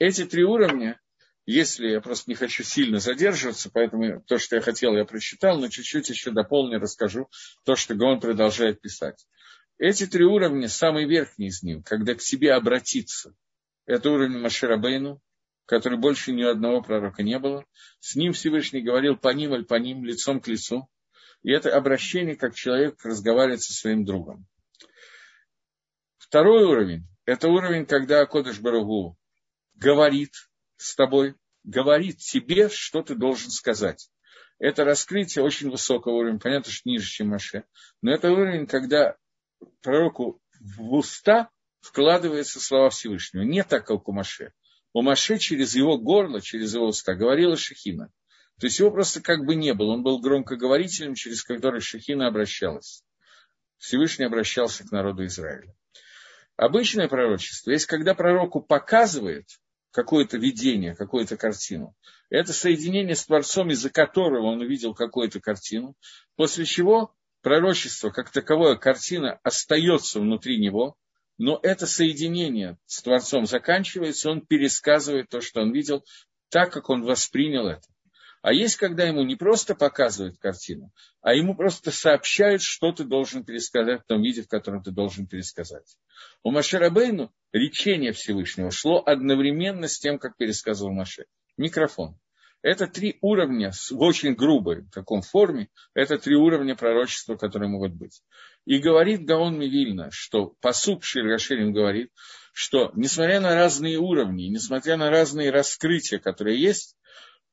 [0.01, 0.99] Эти три уровня,
[1.45, 5.67] если я просто не хочу сильно задерживаться, поэтому то, что я хотел, я прочитал, но
[5.67, 7.29] чуть-чуть еще дополню, расскажу
[7.65, 9.27] то, что Гон продолжает писать.
[9.77, 13.35] Эти три уровня, самый верхний из них, когда к себе обратиться,
[13.85, 15.21] это уровень Маширабейну,
[15.67, 17.63] который больше ни одного пророка не было.
[17.99, 20.89] С ним Всевышний говорил по ним, аль по ним, лицом к лицу.
[21.43, 24.47] И это обращение, как человек разговаривает со своим другом.
[26.17, 29.15] Второй уровень– это уровень, когда Кодыш Барагу
[29.81, 30.31] говорит
[30.77, 34.09] с тобой, говорит тебе, что ты должен сказать.
[34.59, 37.63] Это раскрытие очень высокого уровня, понятно, что ниже, чем Маше.
[38.01, 39.17] Но это уровень, когда
[39.81, 43.41] пророку в уста вкладываются слова Всевышнего.
[43.41, 44.53] Не так, как у Маше.
[44.93, 48.11] У Маше через его горло, через его уста говорила Шехина.
[48.59, 49.93] То есть его просто как бы не было.
[49.93, 53.03] Он был громкоговорителем, через который Шехина обращалась.
[53.77, 55.73] Всевышний обращался к народу Израиля.
[56.55, 59.47] Обычное пророчество есть, когда пророку показывает
[59.91, 61.95] какое-то видение, какую-то картину.
[62.29, 65.95] Это соединение с Творцом, из-за которого он увидел какую-то картину,
[66.35, 70.95] после чего пророчество как таковое, картина остается внутри него,
[71.37, 76.05] но это соединение с Творцом заканчивается, он пересказывает то, что он видел,
[76.49, 77.87] так, как он воспринял это.
[78.41, 83.43] А есть, когда ему не просто показывают картину, а ему просто сообщают, что ты должен
[83.45, 85.97] пересказать в том виде, в котором ты должен пересказать.
[86.43, 91.25] У Машерабейну речение Всевышнего шло одновременно с тем, как пересказывал Маше.
[91.57, 92.17] Микрофон.
[92.63, 95.69] Это три уровня в очень грубой таком форме.
[95.95, 98.21] Это три уровня пророчества, которые могут быть.
[98.65, 102.11] И говорит Гаон Мивильна, что посук Ширгаширин говорит,
[102.53, 106.95] что несмотря на разные уровни, несмотря на разные раскрытия, которые есть,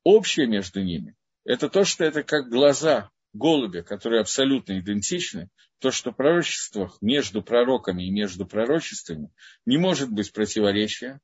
[0.04, 6.10] общее между ними– это то, что это как глаза голубя, которые абсолютно идентичны, то, что
[6.10, 9.30] в пророчествах между пророками и между пророчествами
[9.64, 11.20] не может быть противоречия,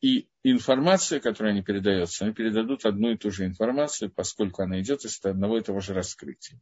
[0.00, 5.04] и информация, которая они передаются, они передадут одну и ту же информацию, поскольку она идет
[5.04, 6.60] из одного и того же раскрытия.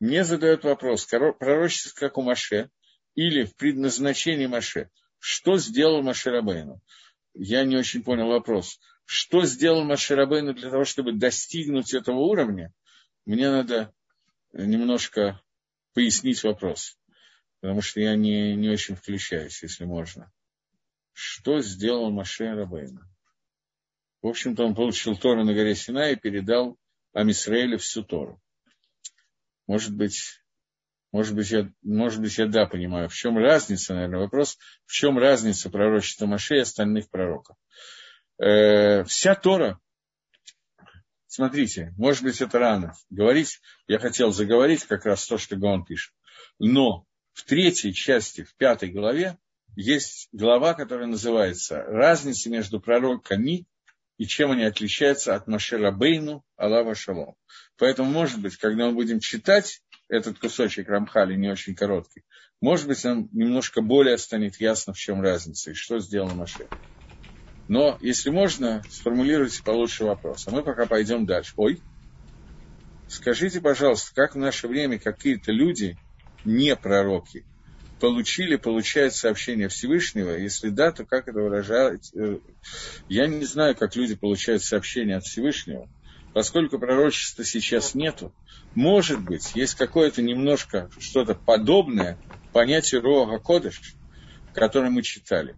[0.00, 2.70] Мне задают вопрос, пророчество как у Маше,
[3.14, 6.80] или в предназначении Маше, что сделал Маше Рабейну?
[7.34, 8.78] Я не очень понял вопрос.
[9.06, 12.72] Что сделал Маше Рабейну для того, чтобы достигнуть этого уровня?
[13.24, 13.92] Мне надо
[14.52, 15.40] немножко
[15.94, 16.98] пояснить вопрос,
[17.60, 20.30] потому что я не, не очень включаюсь, если можно
[21.16, 23.08] что сделал Маше Рабейна.
[24.20, 26.76] В общем-то, он получил Тору на горе Сина и передал
[27.14, 28.38] Амисраэлю всю Тору.
[29.66, 30.42] Может быть,
[31.12, 35.16] может быть, я, может быть, я да понимаю, в чем разница, наверное, вопрос, в чем
[35.16, 37.56] разница пророчества Маше и остальных пророков.
[38.38, 39.80] Э, вся Тора,
[41.26, 46.12] смотрите, может быть, это рано говорить, я хотел заговорить как раз то, что Гаон пишет,
[46.58, 49.38] но в третьей части, в пятой главе,
[49.74, 53.66] есть глава, которая называется «Разница между пророками
[54.16, 57.34] и чем они отличаются от Машера Бейну, Аллаха Шалом».
[57.76, 62.22] Поэтому, может быть, когда мы будем читать этот кусочек Рамхали, не очень короткий,
[62.62, 66.66] может быть, нам немножко более станет ясно, в чем разница и что сделал Маше.
[67.68, 70.46] Но, если можно, сформулируйте получше вопрос.
[70.46, 71.52] А мы пока пойдем дальше.
[71.56, 71.80] Ой,
[73.08, 75.96] скажите, пожалуйста, как в наше время какие-то люди,
[76.44, 77.44] не пророки,
[78.00, 80.36] получили, получают сообщение Всевышнего?
[80.36, 82.12] Если да, то как это выражать?
[82.14, 82.38] Э,
[83.08, 85.88] я не знаю, как люди получают сообщение от Всевышнего,
[86.34, 88.32] поскольку пророчества сейчас нету.
[88.76, 92.16] Может быть, есть какое-то немножко что-то подобное
[92.52, 93.80] понятию Роага Кодыш,
[94.54, 95.56] которое мы читали.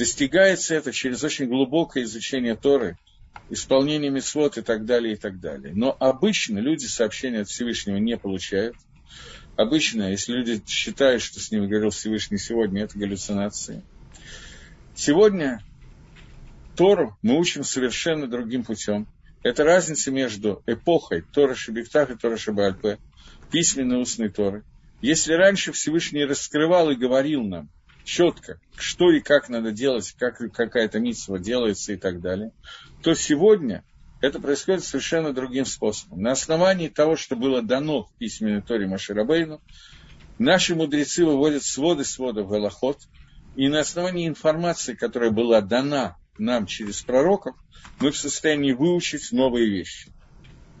[0.00, 2.96] Достигается это через очень глубокое изучение Торы,
[3.50, 5.74] исполнение митцвот и так далее, и так далее.
[5.74, 8.76] Но обычно люди сообщения от Всевышнего не получают–
[9.56, 13.82] Обычно, если люди считают, что с ними говорил Всевышний сегодня, это галлюцинации.
[14.94, 15.62] Сегодня
[16.76, 19.06] Тору мы учим совершенно другим путем.
[19.42, 22.96] Это разница между эпохой Тора Шебектах и Тора Шабальпе,
[23.50, 24.64] письменной устной Торы.
[25.02, 27.68] Если раньше Всевышний раскрывал и говорил нам
[28.04, 32.52] четко, что и как надо делать, как какая-то митсва делается и так далее,
[33.02, 33.84] то сегодня
[34.20, 36.20] это происходит совершенно другим способом.
[36.20, 39.60] На основании того, что было дано в письменной Торе Маширабейну,
[40.38, 42.98] наши мудрецы выводят своды сводов в Галахот,
[43.56, 47.56] и на основании информации, которая была дана нам через пророков,
[47.98, 50.12] мы в состоянии выучить новые вещи.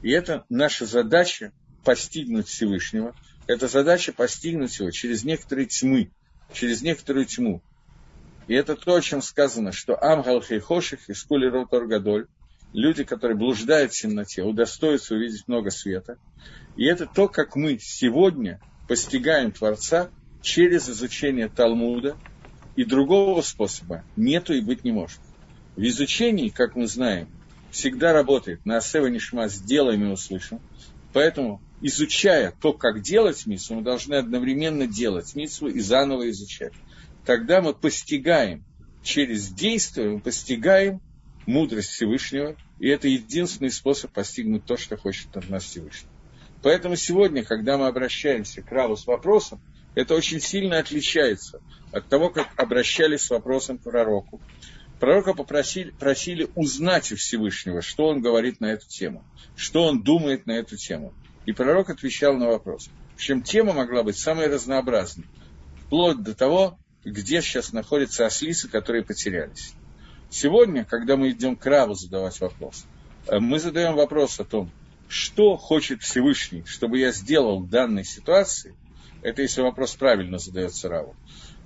[0.02, 1.52] И это наша задача
[1.84, 3.14] постигнуть Всевышнего,
[3.46, 6.10] это задача постигнуть его через некоторые тьмы,
[6.52, 7.62] через некоторую тьму.
[8.48, 12.26] И это то, о чем сказано, что Амгал Хейхоших и Скули Ротор Гадоль,
[12.72, 16.18] люди, которые блуждают в темноте, удостоятся увидеть много света.
[16.76, 20.10] И это то, как мы сегодня постигаем Творца
[20.42, 22.16] через изучение Талмуда,
[22.76, 25.20] и другого способа нету и быть не может.
[25.76, 27.28] В изучении, как мы знаем,
[27.70, 30.60] всегда работает на Асева Нишма «сделаем и услышим».
[31.12, 36.72] Поэтому, изучая то, как делать митсу, мы должны одновременно делать митсу и заново изучать.
[37.24, 38.64] Тогда мы постигаем,
[39.02, 41.00] через действие мы постигаем
[41.46, 46.08] мудрость Всевышнего, и это единственный способ постигнуть то, что хочет от нас Всевышний.
[46.62, 49.60] Поэтому сегодня, когда мы обращаемся к Раву с вопросом,
[49.94, 51.60] это очень сильно отличается
[51.92, 54.40] от того, как обращались с вопросом к пророку.
[55.00, 59.24] Пророка попросили просили узнать у Всевышнего, что он говорит на эту тему,
[59.56, 61.14] что он думает на эту тему.
[61.46, 62.90] И пророк отвечал на вопрос.
[63.14, 65.26] Общем, тема могла быть самой разнообразной,
[65.86, 69.74] вплоть до того, где сейчас находятся ослицы, которые потерялись.
[70.28, 72.84] Сегодня, когда мы идем к Раву задавать вопрос,
[73.26, 74.70] э, мы задаем вопрос о том,
[75.08, 78.74] что хочет Всевышний, чтобы я сделал в данной ситуации,
[79.22, 81.16] это если вопрос правильно задается Раву.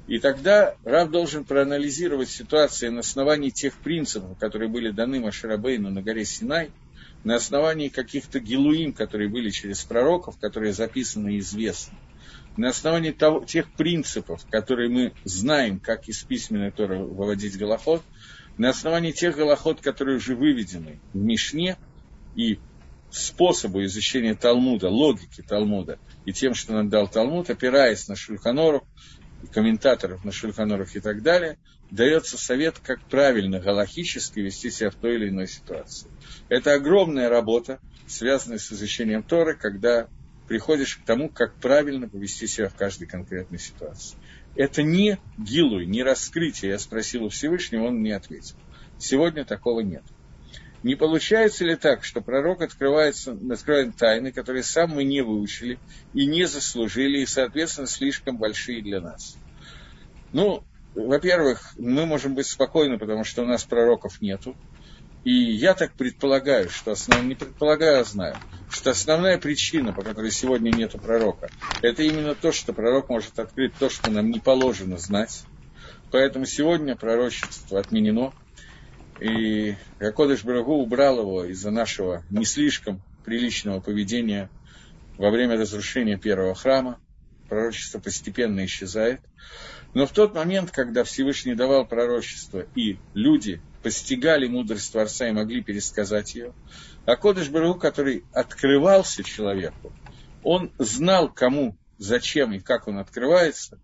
[0.07, 6.03] И тогда Рав должен проанализировать ситуацию на основании тех принципов, которые были даны Маширабейну на
[6.03, 6.71] горе Синай,
[7.25, 11.97] на основании каких-то гилуим, которые были через пророков, которые записаны и известны,
[12.57, 18.03] на основании того, тех принципов, которые мы знаем, как из письменной Торы выводить голоход,
[18.59, 21.77] на основании тех голоход, которые уже выведены в Мишне,
[22.37, 22.59] и
[23.11, 28.83] способу изучения Талмуда, логики Талмуда, и тем, что нам дал Талмуд, опираясь на Шульханоров,
[29.53, 31.59] комментаторов на Шульханорах и так далее,
[31.91, 36.09] дается совет, как правильно галахически вести себя в той или иной ситуации.
[36.49, 40.09] Это огромная работа, связанная с изучением Торы, когда
[40.49, 44.17] приходишь к тому, как правильно повести себя в каждой конкретной ситуации.
[44.55, 46.73] Это не гилуй, не раскрытие.
[46.73, 48.57] Я спросил у Всевышнего, он мне ответил.
[48.99, 50.05] Сегодня такого нет.
[50.85, 55.79] Не получается ли так, что пророк открывается, открывает тайны, которые сам мы не выучили
[56.12, 59.38] и не заслужили, и, соответственно, слишком большие для нас?
[60.35, 60.62] Ну,
[60.94, 64.55] во-первых, мы можем быть спокойны, потому что у нас пророков нету.
[65.25, 67.25] И я так предполагаю, что основ...
[67.25, 68.37] не предполагаю, а знаю,
[68.68, 71.49] что основная причина, по которой сегодня нету пророка,
[71.81, 75.44] это именно то, что пророк может открыть то, что нам не положено знать.
[76.11, 78.35] Поэтому сегодня пророчество отменено,
[79.20, 84.50] и Акодыш Брагу убрал его из-за нашего не слишком приличного поведения
[85.16, 86.98] во время разрушения первого храма.
[87.48, 89.20] Пророчество постепенно исчезает.
[89.92, 95.62] Но в тот момент, когда Всевышний давал пророчество, и люди постигали мудрость Творца и могли
[95.62, 96.53] пересказать ее,
[97.07, 99.92] а Кодыш Бару, который открывался человеку,
[100.42, 103.79] он знал, кому, зачем и как он открывается,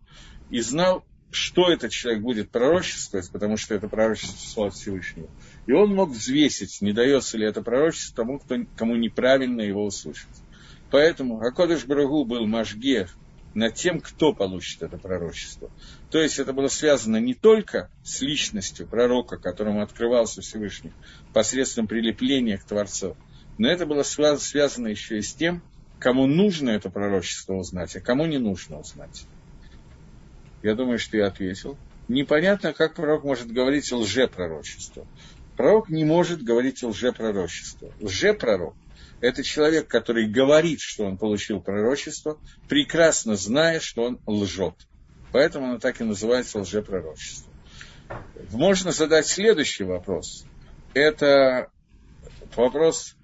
[0.50, 5.28] и знал, что этот человек будет пророчествовать, потому что это пророчество от Всевышнего.
[5.66, 10.28] И он мог взвесить, не дается ли это пророчество тому, кто, кому неправильно его услышать.
[10.90, 13.08] Поэтому Акодыш Барагу был Машге
[13.54, 15.70] над тем, кто получит это пророчество.
[16.10, 20.92] То есть это было связано не только с личностью пророка, которому открывался Всевышний,
[21.32, 23.16] посредством прилепления к Творцу,
[23.58, 25.62] но это было связано еще и с тем,
[25.98, 29.24] кому нужно это пророчество узнать, а кому не нужно узнать.
[30.62, 31.79] Я думаю, что я ответил.
[32.09, 35.07] Непонятно, как пророк может говорить лжепророчество.
[35.57, 37.92] Пророк не может говорить лжепророчество.
[38.01, 38.75] Лжепророк–
[39.20, 44.75] это человек, который говорит, что он получил пророчество, прекрасно зная, что он лжет.
[45.33, 47.53] Поэтому оно так и называется лжепророчество.
[48.51, 50.44] Можно задать следующий вопрос.
[50.94, 51.70] Это
[52.57, 53.14] вопрос,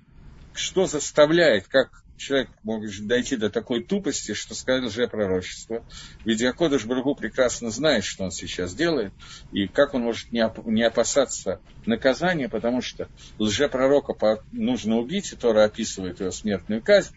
[0.55, 5.85] что заставляет, как человек может дойти до такой тупости, что сказать лжепророчество.
[6.25, 9.13] Ведь Якодыш Баргу прекрасно знает, что он сейчас делает,
[9.51, 15.37] и как он может не, оп- не опасаться наказания, потому что лжепророка нужно убить, и
[15.37, 17.15] Тора описывает его смертную казнь.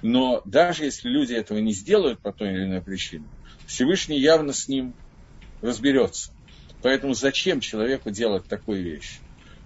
[0.00, 3.28] Но даже если люди этого не сделают по той или иной причине,
[3.66, 4.94] Всевышний явно с ним
[5.60, 6.32] разберется.
[6.82, 9.20] Поэтому зачем человеку делать такую вещь?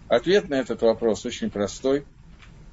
[0.08, 2.06] Ответ на этот вопрос очень простой–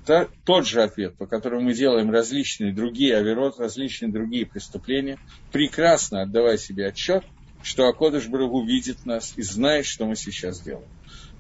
[0.10, 5.20] та, тот же ответ, по которому мы делаем различные другие оверот, различные другие преступления,
[5.52, 7.24] прекрасно отдавая себе отчет,
[7.62, 10.90] что Акодыш Барагу видит нас и знает, что мы сейчас делаем.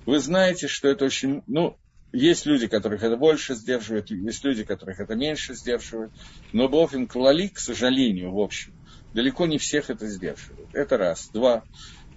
[0.06, 1.42] Вы знаете, что это очень...
[1.48, 1.78] Ну,
[2.12, 6.12] есть люди, которых это больше сдерживает, есть люди, которых это меньше сдерживает,
[6.54, 8.72] но Бофин Клали, к сожалению, в общем,
[9.16, 10.68] далеко не всех это сдерживает.
[10.74, 11.32] Это раз.
[11.34, 11.64] Два.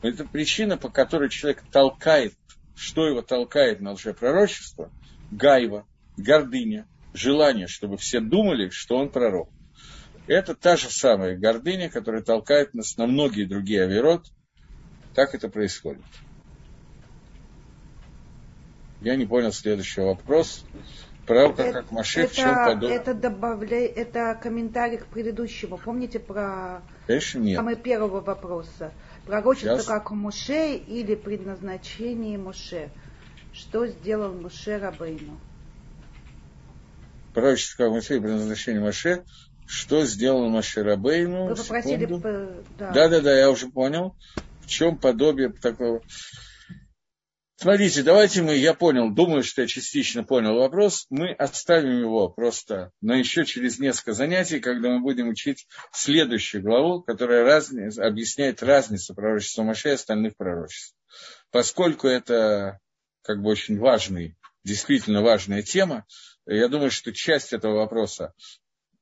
[0.02, 2.34] Это причина, по которой человек толкает,
[2.76, 4.90] что его толкает на лжепророчество,
[5.30, 9.50] гайва, гордыня, желание, чтобы все думали, что он пророк.
[10.26, 14.26] Это та же самая гордыня, которая толкает нас на многие другие авирот.
[15.14, 16.02] Так это происходит.
[19.00, 20.64] Я не понял следующий вопрос.
[21.26, 22.96] Правда, это, как Маше в чем подобное?
[22.96, 23.86] Это, добавля...
[23.86, 25.78] это комментарий к предыдущему.
[25.78, 27.56] Помните про Конечно, нет.
[27.56, 28.92] самый первого вопроса?
[29.26, 29.86] Пророчество Сейчас.
[29.86, 32.90] как Моше или предназначение Моше?
[33.52, 35.38] Что сделал Моше Рабейну?
[37.32, 39.24] Пророческого Моше и предназначения Моше,
[39.66, 41.48] что сделал Моше Рабейну.
[41.48, 42.06] Вы попросили...
[42.78, 42.92] Да.
[42.92, 44.16] да, да, да, я уже понял.
[44.60, 46.02] В чем подобие такого...
[47.56, 52.90] Смотрите, давайте мы, я понял, думаю, что я частично понял вопрос, мы оставим его просто
[53.00, 59.14] на еще через несколько занятий, когда мы будем учить следующую главу, которая разни, объясняет разницу
[59.14, 60.96] пророчества Моше и остальных пророчеств.
[61.52, 62.80] Поскольку это
[63.22, 66.04] как бы очень важный, действительно важная тема,
[66.46, 68.34] я думаю, что часть этого вопроса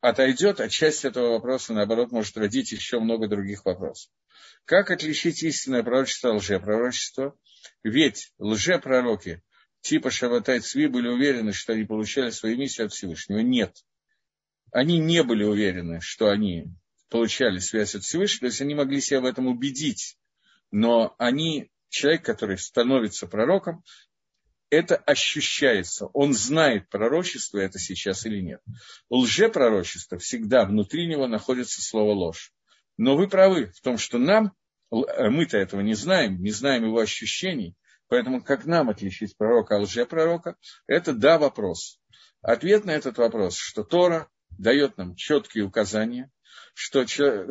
[0.00, 4.10] отойдет, а часть этого вопроса, наоборот, может родить еще много других вопросов.
[4.64, 7.36] Как отличить истинное пророчество от лжепророчества?
[7.82, 9.42] Ведь лжепророки
[9.80, 13.38] типа Шабатай Цви были уверены, что они получали свою миссию от Всевышнего.
[13.38, 13.74] Нет.
[14.72, 16.66] Они не были уверены, что они
[17.08, 20.16] получали связь от Всевышнего, то есть они могли себя в этом убедить.
[20.70, 23.82] Но они, человек, который становится пророком,
[24.70, 26.06] это ощущается.
[26.06, 28.60] Он знает, пророчество это сейчас или нет.
[29.10, 32.52] Лжепророчество всегда внутри него находится слово ложь.
[32.96, 34.52] Но вы правы в том, что нам,
[34.92, 37.74] э, мы-то этого не знаем, не знаем его ощущений,
[38.08, 40.56] поэтому как нам отличить пророка от лжепророка,
[40.86, 42.00] это да вопрос.
[42.40, 46.30] Ответ на этот вопрос, что Тора дает нам четкие указания,
[46.74, 47.04] что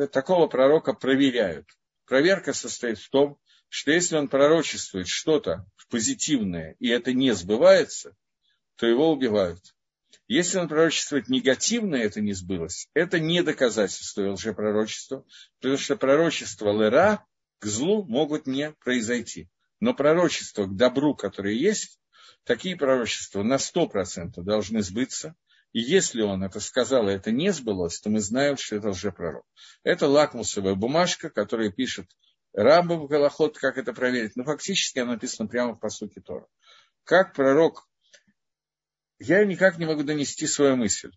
[0.06, 1.66] такого пророка проверяют.
[2.06, 8.16] Проверка состоит в том, что если он пророчествует что-то позитивное, и это не сбывается,
[8.76, 9.60] то его убивают.
[10.26, 15.24] Если он пророчествует негативное, это не сбылось, это не доказательство лжепророчества,
[15.58, 17.26] потому что пророчество лера
[17.58, 19.50] к злу могут не произойти.
[19.80, 21.98] Но пророчество к добру, которое есть,
[22.44, 25.34] такие пророчества на 100% должны сбыться.
[25.72, 29.44] И если он это сказал, и это не сбылось, то мы знаем, что это лжепророк.
[29.82, 32.06] Это лакмусовая бумажка, которая пишет
[32.52, 34.36] Рамба в Галахот, как это проверить.
[34.36, 36.46] Но фактически она написана прямо в посуке Тора.
[37.04, 37.88] Как пророк,
[39.18, 41.12] я никак не могу донести свою мысль.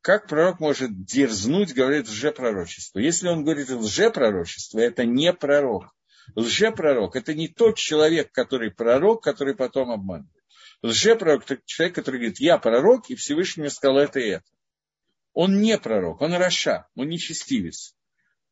[0.00, 3.00] Как пророк может дерзнуть, говорит лжепророчество?
[3.00, 5.94] Если он говорит лжепророчество, это не пророк.
[6.36, 10.44] Лжепророк– это не тот человек, который пророк, который потом обманывает.
[10.82, 14.46] Лжепророк– это человек, который говорит, я пророк, и Всевышний мне сказал это и это.
[15.32, 17.96] Он не пророк, он раша, он не честивец.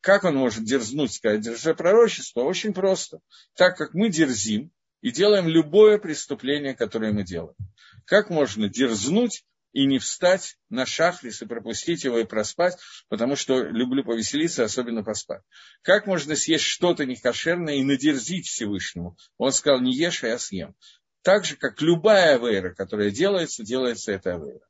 [0.07, 2.39] Как он может дерзнуть сказать лжепророчество?
[2.43, 3.19] Очень просто.
[3.57, 7.57] Так как мы дерзим и делаем любое преступление, которое мы делаем.
[8.05, 9.43] Как можно дерзнуть
[9.73, 12.77] и не встать на шахрис и пропустить его и проспать,
[13.09, 15.41] потому что люблю повеселиться, особенно поспать.
[15.81, 19.17] Как можно съесть что-то некошерное и надерзить Всевышнему?
[19.37, 20.73] Он сказал, не ешь, а я съем.
[21.21, 24.65] Так же, как любая авейра, которая делается, делается эта авейра.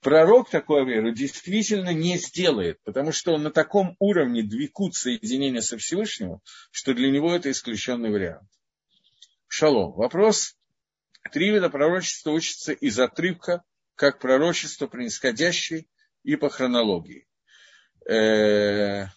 [0.00, 5.76] Пророк такую авейру действительно не сделает, потому что он на таком уровне двикут соединения со
[5.76, 6.40] Всевышним,
[6.70, 8.48] что для него это исключенный вариант.
[9.48, 9.92] Шалом.
[9.92, 10.56] Вопрос.
[11.32, 13.64] Три вида пророчества учатся из отрывка
[13.96, 15.86] как пророчество происходящее
[16.22, 17.26] и по хронологии.
[18.08, 19.08] Э, э,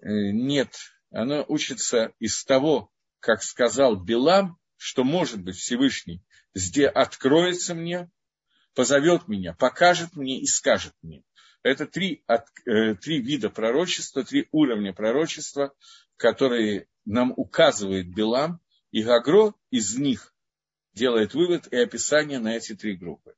[0.00, 0.74] нет,
[1.10, 6.22] оно учится из того, как сказал Билам, что, может быть, Всевышний
[6.54, 8.10] где откроется мне,
[8.74, 11.22] позовет меня, покажет мне и скажет мне.
[11.62, 15.72] Это три, от, э, три вида пророчества, три уровня пророчества,
[16.16, 18.60] которые нам указывает Билам,
[18.90, 20.34] и Гагро из них
[20.92, 23.34] делает вывод и описание на эти три группы.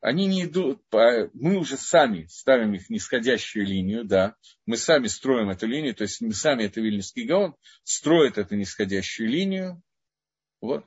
[0.00, 5.48] Они не идут, по, мы уже сами ставим их нисходящую линию, да, мы сами строим
[5.50, 9.82] эту линию, то есть мы сами, это Вильнюсский Гаон, строит эту нисходящую линию,
[10.60, 10.84] вот.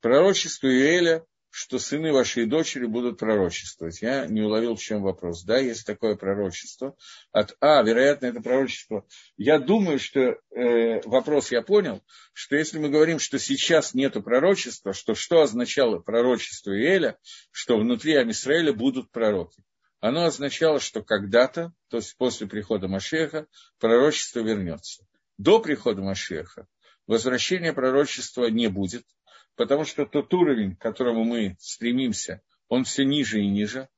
[0.00, 4.02] Пророчество Иэля что сыны вашей дочери будут пророчествовать.
[4.02, 5.44] Я не уловил, в чем вопрос.
[5.44, 6.96] Да, есть такое пророчество.
[7.32, 9.06] От, а, вероятно, это пророчество.
[9.36, 14.92] Я думаю, что э, вопрос я понял, что если мы говорим, что сейчас нет пророчества,
[14.92, 17.18] что что означало пророчество Иеля,
[17.50, 19.62] что внутри Амисраэля будут пророки.
[20.00, 23.46] Оно означало, что когда-то, то есть после прихода Машеха,
[23.80, 25.04] пророчество вернется.
[25.38, 26.68] До прихода Машеха
[27.06, 29.02] возвращения пророчества не будет–
[29.58, 33.88] потому что тот уровень, к которому мы стремимся, он все ниже и ниже.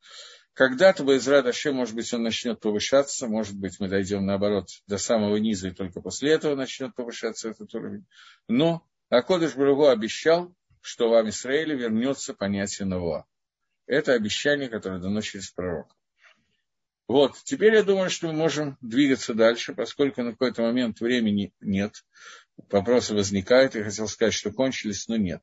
[0.54, 4.96] Когда-то бы Изра Даше, может быть, он начнет повышаться, может быть, мы дойдем, наоборот, до
[4.96, 8.06] самого низа, и только после этого начнет повышаться этот уровень.
[8.48, 13.26] Но Акодыш Баругу обещал, что в Амисраиле вернется понятие Навуа.
[13.86, 15.94] Это обещание, которое дано через пророка.
[17.06, 22.04] Вот, теперь я думаю, что мы можем двигаться дальше, поскольку на какой-то момент времени нет
[22.70, 25.42] вопросы возникают, я хотел сказать, что кончились, но нет.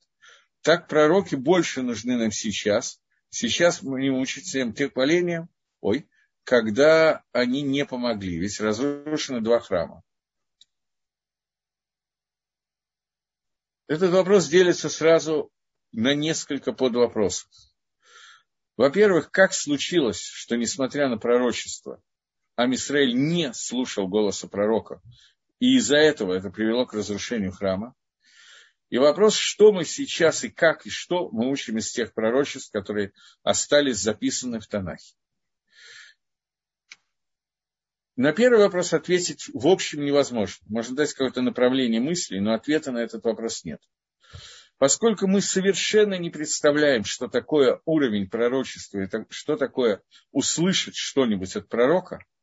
[0.62, 3.02] Так пророки больше нужны нам сейчас.
[3.30, 5.50] Сейчас мы не учимся им тех поколениям,
[5.82, 6.10] ой,
[6.44, 10.04] когда они не помогли, ведь разрушены два храма.
[13.88, 15.52] Этот вопрос делится сразу
[15.92, 17.50] на несколько подвопросов.
[18.76, 22.02] Во-первых, как случилось, что, несмотря на пророчество,
[22.56, 25.02] Амисраэль не слушал голоса пророка
[25.60, 27.96] и из-за этого это привело к разрушению храма.
[28.90, 33.12] И вопрос, что мы сейчас и как и что мы учим из тех пророчеств, которые
[33.44, 35.14] остались записаны в Танахе.
[38.16, 40.66] На первый вопрос ответить в общем невозможно.
[40.70, 43.82] Можно дать какое-то направление мысли, но ответа на этот вопрос нет.
[44.78, 50.02] Поскольку мы совершенно не представляем, что такое уровень пророчества, что такое
[50.32, 52.24] услышать что-нибудь от пророка–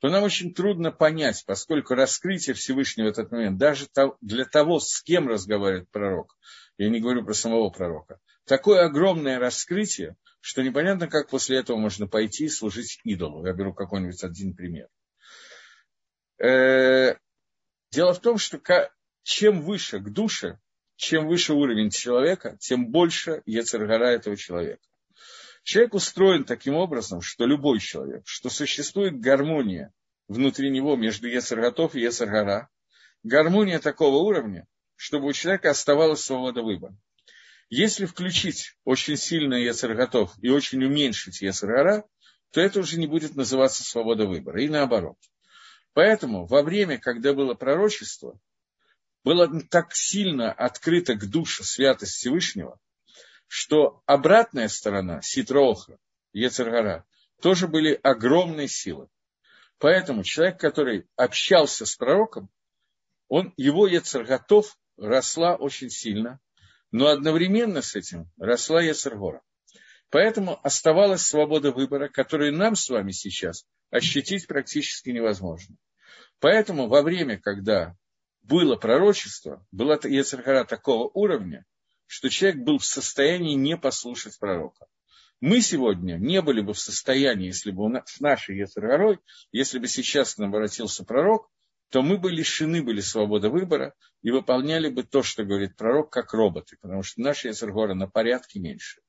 [0.00, 3.86] то нам очень трудно понять, поскольку раскрытие Всевышнего в этот момент, даже
[4.20, 6.36] для того, с кем разговаривает пророк,
[6.78, 12.06] я не говорю про самого пророка, такое огромное раскрытие, что непонятно, как после этого можно
[12.06, 13.46] пойти и служить идолу.
[13.46, 14.88] Я беру какой-нибудь один пример.
[16.38, 17.16] Э,
[17.90, 18.60] дело в том, что
[19.22, 20.60] чем выше к душе,
[20.96, 24.82] чем выше уровень человека, тем больше Ецергара этого человека.
[25.66, 29.92] Человек устроен таким образом, что любой человек, что существует гармония
[30.28, 32.68] внутри него между Ецерготов и Ецергара,
[33.24, 36.96] гармония такого уровня, чтобы у человека оставалась свобода выбора.
[37.68, 42.04] Если включить очень сильно Ецерготов и очень уменьшить Ецергара,
[42.52, 45.18] то это уже не будет называться свобода выбора, и наоборот.
[45.94, 48.38] Поэтому во время, когда было пророчество,
[49.24, 52.78] было так сильно открыто к душе святость Всевышнего,
[53.46, 55.98] что обратная сторона, Ситроха,
[56.32, 57.04] Ецергара,
[57.40, 59.08] тоже были огромные силы.
[59.78, 62.48] Поэтому человек, который общался с пророком,
[63.28, 66.40] он, его Ецарготов росла очень сильно,
[66.90, 69.42] но одновременно с этим росла Ецаргора.
[70.10, 75.76] Поэтому оставалась свобода выбора, которую нам с вами сейчас ощутить практически невозможно.
[76.38, 77.96] Поэтому во время, когда
[78.42, 81.66] было пророчество, была Ецаргора такого уровня,
[82.06, 84.86] что человек был в состоянии не послушать пророка.
[85.40, 89.18] Мы сегодня не были бы в состоянии, если бы у нас, с нашей Ецаргорой,
[89.52, 91.50] если бы сейчас к нам обратился пророк,
[91.90, 96.32] то мы бы лишены были свободы выбора и выполняли бы то, что говорит пророк, как
[96.32, 99.00] роботы, потому что наша Ецаргора на порядке меньше.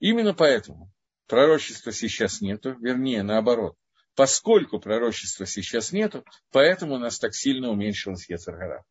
[0.00, 0.90] Именно поэтому
[1.26, 3.76] пророчества сейчас нету, вернее, наоборот.
[4.16, 8.84] Поскольку пророчества сейчас нету, поэтому у нас так сильно уменьшилась Ецаргора.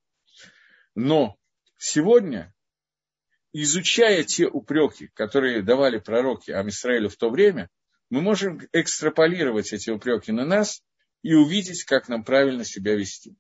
[0.96, 1.36] Но
[1.78, 2.54] сегодня,
[3.54, 7.70] изучая те упреки, которые давали пророки Амисраилю в то время,
[8.10, 10.82] мы можем экстраполировать эти упреки на нас
[11.22, 13.36] и увидеть, как нам правильно себя вести.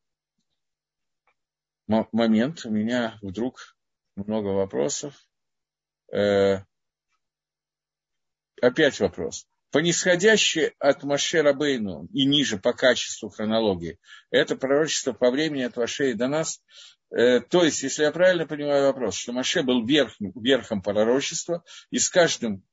[1.88, 3.76] Момент, у меня вдруг
[4.16, 5.16] много вопросов.
[6.14, 6.64] Э,
[8.62, 9.49] опять вопрос.
[9.72, 13.99] По нисходящей от Маше Рабейну и ниже по качеству хронологии,
[14.32, 16.61] это пророчество по времени от Вашей до нас.
[17.11, 21.99] Э, то есть, если я правильно понимаю вопрос, что Маше был верх, верхом пророчества, и
[21.99, 22.63] с каждым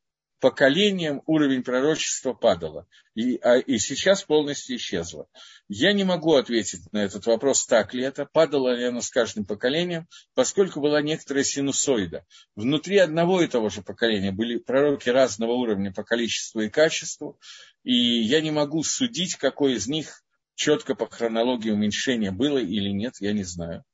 [0.41, 5.29] поколением уровень пророчества падало, и, а, и сейчас полностью исчезло.
[5.69, 9.47] Я не могу ответить на этот вопрос, так ли это, падало ли оно с каждым
[9.47, 12.27] поколением, поскольку была некоторая синусоида.
[12.55, 17.39] Внутри одного и того же поколения были пророки разного уровня по количеству и качеству,
[17.83, 20.23] и я не могу судить, какой из них
[20.55, 23.85] четко по хронологии уменьшения было или нет, я не знаю.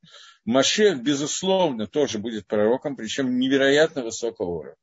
[0.44, 4.76] Машех, безусловно, тоже будет пророком, причем невероятно высокого уровня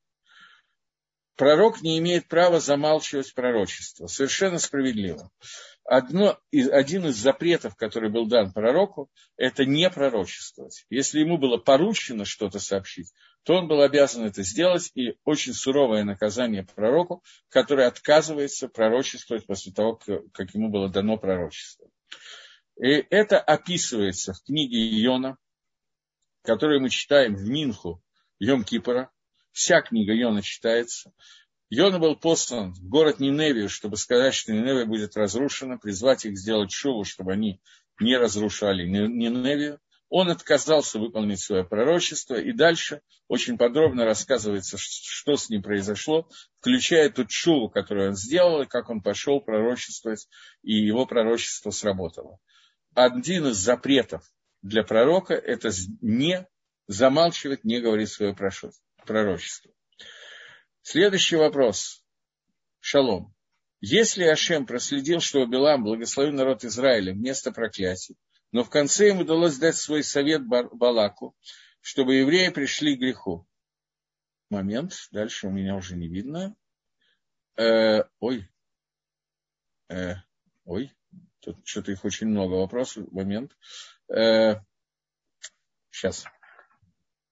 [1.39, 4.07] пророк не имеет права замалчивать пророчество.
[4.07, 5.31] Совершенно справедливо.
[5.85, 10.85] Одно, один из запретов, который был дан пророку, это не пророчествовать.
[10.89, 13.13] Если ему было поручено что-то сообщить,
[13.43, 19.71] то он был обязан это сделать, и очень суровое наказание пророку, который отказывается пророчествовать после
[19.71, 19.97] того,
[20.33, 21.87] как ему было дано пророчество.
[22.77, 25.37] И это описывается в книге Иона,
[26.43, 28.03] которую мы читаем в Минху
[28.39, 29.09] Йом Кипора,
[29.51, 31.11] Вся книга Йона читается.
[31.69, 36.71] Йона был послан в город Ниневию, чтобы сказать, что Ниневия будет разрушена, призвать их сделать
[36.71, 37.61] шоу, чтобы они
[37.99, 39.79] не разрушали Ниневию.
[40.09, 46.27] Он отказался выполнить свое пророчество, и дальше очень подробно рассказывается, что с ним произошло,
[46.59, 50.27] включая ту шоу, которую он сделал, и как он пошел пророчествовать,
[50.63, 52.39] и его пророчество сработало.
[52.95, 54.23] Один из запретов
[54.63, 55.69] для пророка– это
[56.01, 56.47] не
[56.87, 58.33] замалчивать, не говорить свое
[59.09, 59.71] пророчество.
[60.83, 62.05] Следующий вопрос.
[62.79, 63.33] Шалом.
[63.81, 68.17] Если Ашем проследил, что Билам благословил народ Израиля вместо проклятий,
[68.51, 71.35] но в конце ему удалось дать свой совет Балаку,
[71.81, 73.47] чтобы евреи пришли к греху.
[74.51, 76.55] Момент, дальше у меня уже не видно.
[77.57, 78.47] Э, ой,
[79.89, 80.13] э,
[80.65, 80.93] ой,
[81.39, 83.11] тут что-то их очень много вопросов.
[83.11, 83.57] Момент.
[84.07, 84.57] Э,
[85.89, 86.25] сейчас.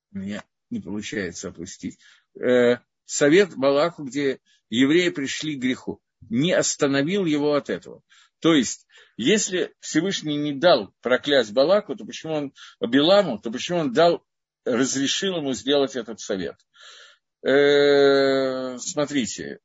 [0.09, 1.99] Меня не получается опустить.
[2.39, 4.39] Э, совет Балаку, где
[4.70, 8.01] евреи пришли к греху, не остановил его от этого.
[8.39, 13.93] То есть, если Всевышний не дал проклясть Балаку, то почему он Биламу, то почему он
[13.93, 14.24] дал,
[14.65, 16.55] разрешил ему сделать этот совет?
[17.43, 19.59] Э, смотрите,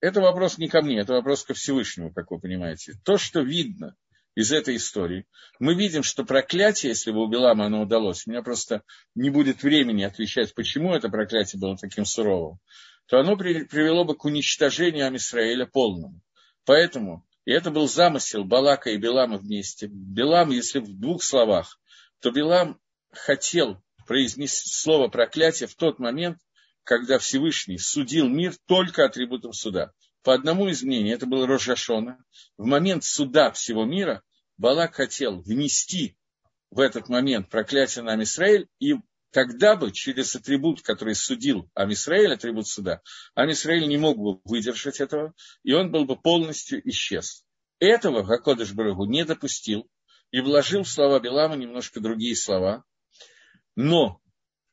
[0.00, 2.94] это вопрос не ко мне, это вопрос ко Всевышнему, как вы понимаете.
[3.04, 3.96] То, что видно
[4.34, 5.26] из этой истории.
[5.58, 8.82] Мы видим, что проклятие, если бы у Белама оно удалось, у меня просто
[9.14, 12.58] не будет времени отвечать, почему это проклятие было таким суровым,
[13.06, 16.20] то оно привело бы к уничтожению Амисраэля полному.
[16.64, 19.86] Поэтому, и это был замысел Балака и Белама вместе.
[19.86, 21.78] Белам, если в двух словах,
[22.20, 22.80] то Белам
[23.12, 26.38] хотел произнести слово проклятие в тот момент,
[26.82, 29.92] когда Всевышний судил мир только атрибутом суда.
[30.24, 32.16] По одному из мнений, это был Рожашона,
[32.56, 34.22] в момент суда всего мира
[34.56, 36.16] Балак хотел внести
[36.70, 38.94] в этот момент проклятие на Амисраэль, и
[39.32, 43.02] тогда бы через атрибут, который судил Амисраэль, атрибут суда,
[43.34, 47.44] Амисраэль не мог бы выдержать этого, и он был бы полностью исчез.
[47.78, 49.90] Этого Гакодыш Барагу не допустил
[50.30, 52.82] и вложил в слова Белама немножко другие слова.
[53.76, 54.22] Но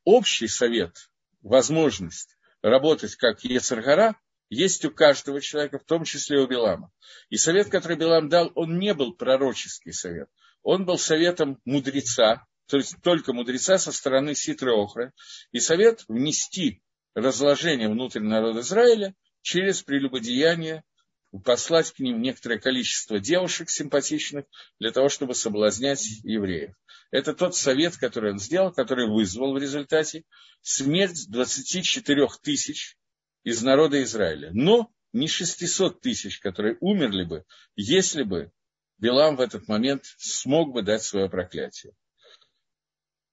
[0.05, 1.09] общий совет,
[1.41, 4.15] возможность работать как Ецаргара–
[4.51, 6.91] есть у каждого человека, в том числе у Билама.
[7.29, 10.27] И совет, который Билам дал, он не был пророческий совет.
[10.61, 15.13] Он был советом мудреца, то есть только мудреца со стороны Ситры Охры.
[15.53, 16.83] И совет внести
[17.15, 20.83] разложение внутрь народа Израиля через прелюбодеяние
[21.45, 24.43] послать к ним некоторое количество девушек симпатичных
[24.79, 26.75] для того, чтобы соблазнять евреев.
[27.09, 30.25] Это тот совет, который он сделал, который вызвал в результате
[30.61, 32.97] смерть 24 тысяч
[33.43, 34.51] из народа Израиля.
[34.53, 38.51] Но не 600 тысяч, которые умерли бы, если бы
[38.97, 41.93] Билам в этот момент смог бы дать свое проклятие.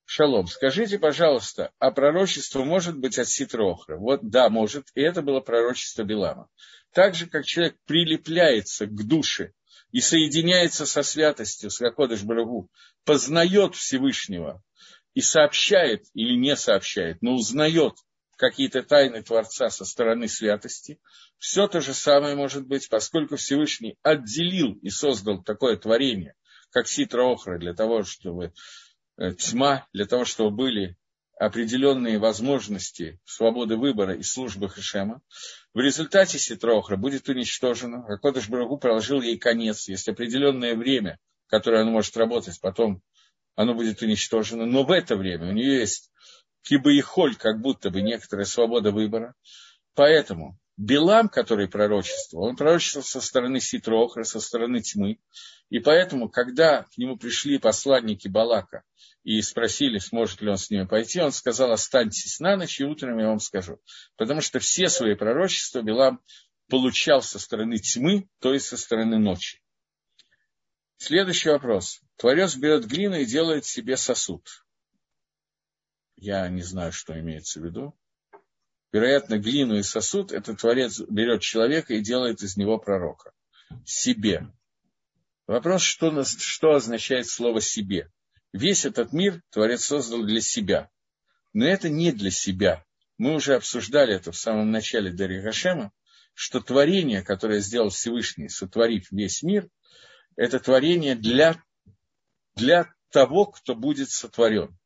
[0.07, 3.99] Шалом, скажите, пожалуйста, а пророчество может быть от Ситрохра?
[3.99, 6.49] Вот да, может, и это было пророчество Билама.
[6.95, 9.53] Так же, как человек прилепляется к душе
[9.93, 12.71] и соединяется со святостью, с Гакодыш Барагу,
[13.05, 14.63] познает Всевышнего
[15.13, 17.93] и сообщает или не сообщает, но узнает
[18.39, 20.99] какие-то тайны Творца со стороны святости,
[21.37, 26.35] все то же самое может быть, поскольку Всевышний отделил и создал такое творение,
[26.71, 28.53] как Ситра Охра, для того, чтобы
[29.19, 30.97] Э, тьма для того, чтобы были
[31.39, 35.21] определенные возможности свободы выбора и службы Хашема.
[35.75, 38.05] В результате Ситрохра будет уничтожена.
[38.07, 39.89] Акодыш Барагу положил ей конец.
[39.89, 41.19] Есть определенное время,
[41.49, 43.03] которое она может работать, потом
[43.57, 44.67] оно будет уничтожено.
[44.67, 46.13] Но в это время у нее есть
[46.63, 49.35] киба и холь, как будто бы некоторая свобода выбора.
[49.95, 55.19] Поэтому Билам, который пророчествовал, он пророчествовал со стороны Ситрохра, со стороны тьмы.
[55.71, 58.85] И поэтому, когда к нему пришли посланники Балака
[59.25, 63.19] и спросили, сможет ли он с ними пойти, он сказал, останьтесь на ночь, и утром
[63.19, 63.81] я вам скажу.
[64.17, 66.21] Потому что все свои пророчества Билам
[66.69, 69.61] получал со стороны тьмы, то есть со стороны ночи.
[70.97, 72.01] Следующий вопрос.
[72.17, 74.47] Творец берет глину и делает себе сосуд.
[76.21, 77.97] Я не знаю, что имеется в виду
[78.93, 83.33] вероятно, глину и сосуд, этот Творец берет человека и делает из него пророка.
[83.85, 84.49] Себе.
[85.47, 88.11] Вопрос, что, что означает слово «себе».
[88.53, 90.91] Весь этот мир Творец создал для себя.
[91.53, 92.85] Но это не для себя.
[93.19, 95.93] Мы уже обсуждали это в самом начале Дарья Гашема,
[96.33, 99.69] что творение, которое сделал Всевышний, сотворив весь мир,
[100.37, 101.63] это творение для,
[102.55, 104.79] для того, кто будет сотворен.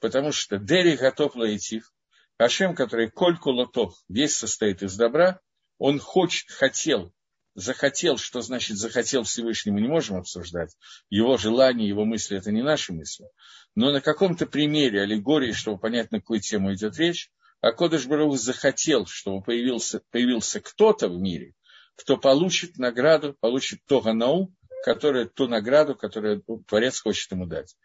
[0.00, 1.92] Потому что Дери готов лаитив,
[2.38, 5.40] Ашем, который коль кулотов, весь состоит из добра,
[5.78, 7.12] он хочет, хотел,
[7.54, 10.74] захотел, что значит захотел Всевышний, мы не можем обсуждать.
[11.10, 13.26] Его желания, его мысли, это не наши мысли.
[13.74, 17.30] Но на каком-то примере, аллегории, чтобы понять, на какую тему идет речь,
[17.60, 21.54] а Кодыш Барух захотел, чтобы появился, появился кто-то в мире,
[21.94, 27.76] кто получит награду, получит то ганау, которое, ту награду, которую Творец хочет ему дать.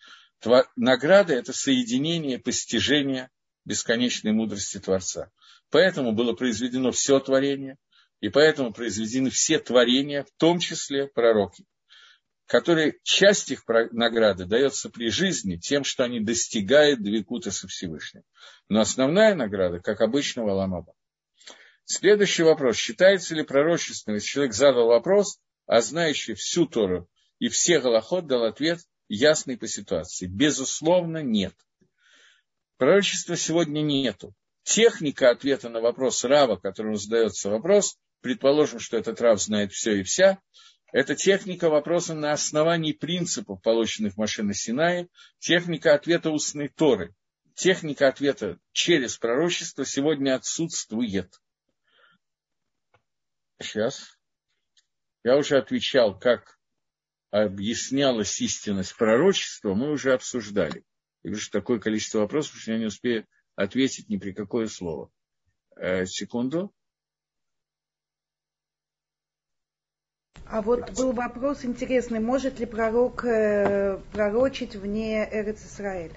[0.75, 3.29] Награда– это соединение, постижение
[3.65, 5.31] бесконечной мудрости Творца.
[5.69, 7.77] Поэтому было произведено все творение,
[8.21, 11.65] и поэтому произведены все творения, в том числе пророки,
[12.45, 18.23] которые часть их награды дается при жизни тем, что они достигают двикута со Всевышним.
[18.69, 20.93] Но основная награда, как обычно, в Аламаба.
[21.85, 22.77] Следующий вопрос.
[22.77, 27.09] Считается ли пророчественным, если человек задал вопрос, а знающий всю Тору
[27.39, 30.27] и все Галахот дал ответ ясный по ситуации?
[30.27, 31.53] Безусловно, нет.
[32.77, 34.33] Пророчества сегодня нету.
[34.63, 40.03] Техника ответа на вопрос Рава, которому задается вопрос, предположим, что этот Рав знает все и
[40.03, 40.39] вся,
[40.91, 47.13] это техника вопроса на основании принципов, полученных в машине Синае, техника ответа устной Торы.
[47.53, 51.33] Техника ответа через пророчество сегодня отсутствует.
[53.61, 54.17] Сейчас.
[55.23, 56.54] Я уже отвечал, как
[57.43, 60.83] объяснялась истинность пророчества, мы уже обсуждали.
[61.23, 63.25] Я вижу такое количество вопросов, что я не успею
[63.55, 65.09] ответить ни при какое слово.
[65.75, 66.71] Э, секунду.
[70.47, 76.13] А вот был вопрос интересный, может ли пророк э, пророчить вне Эрец Исраэль?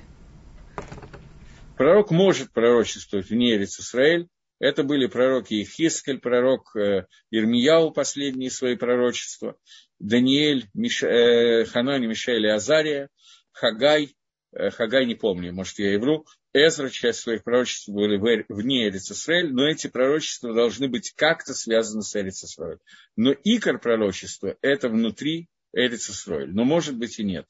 [1.77, 4.29] Пророк может пророчествовать вне Эрец Исраэль.
[4.61, 9.57] Это были пророки Ихискель, пророк э, Ирмияу, последние свои пророчества,
[9.99, 13.09] Даниэль, Миш, э, Ханани, Мишаэль и Азария,
[13.53, 14.15] Хагай,
[14.53, 18.17] Э, Хагай не помню, может, я и вру, Эзра, часть своих пророчеств были
[18.49, 22.79] вне Эрицисраэль, но эти пророчества должны быть как-то связаны с Эрицисраэль.
[23.17, 27.47] Но икор пророчества– это внутри Эрицисраэль, но может быть и нет.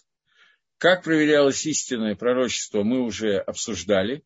[0.78, 4.24] Как проверялось истинное пророчество, мы уже обсуждали.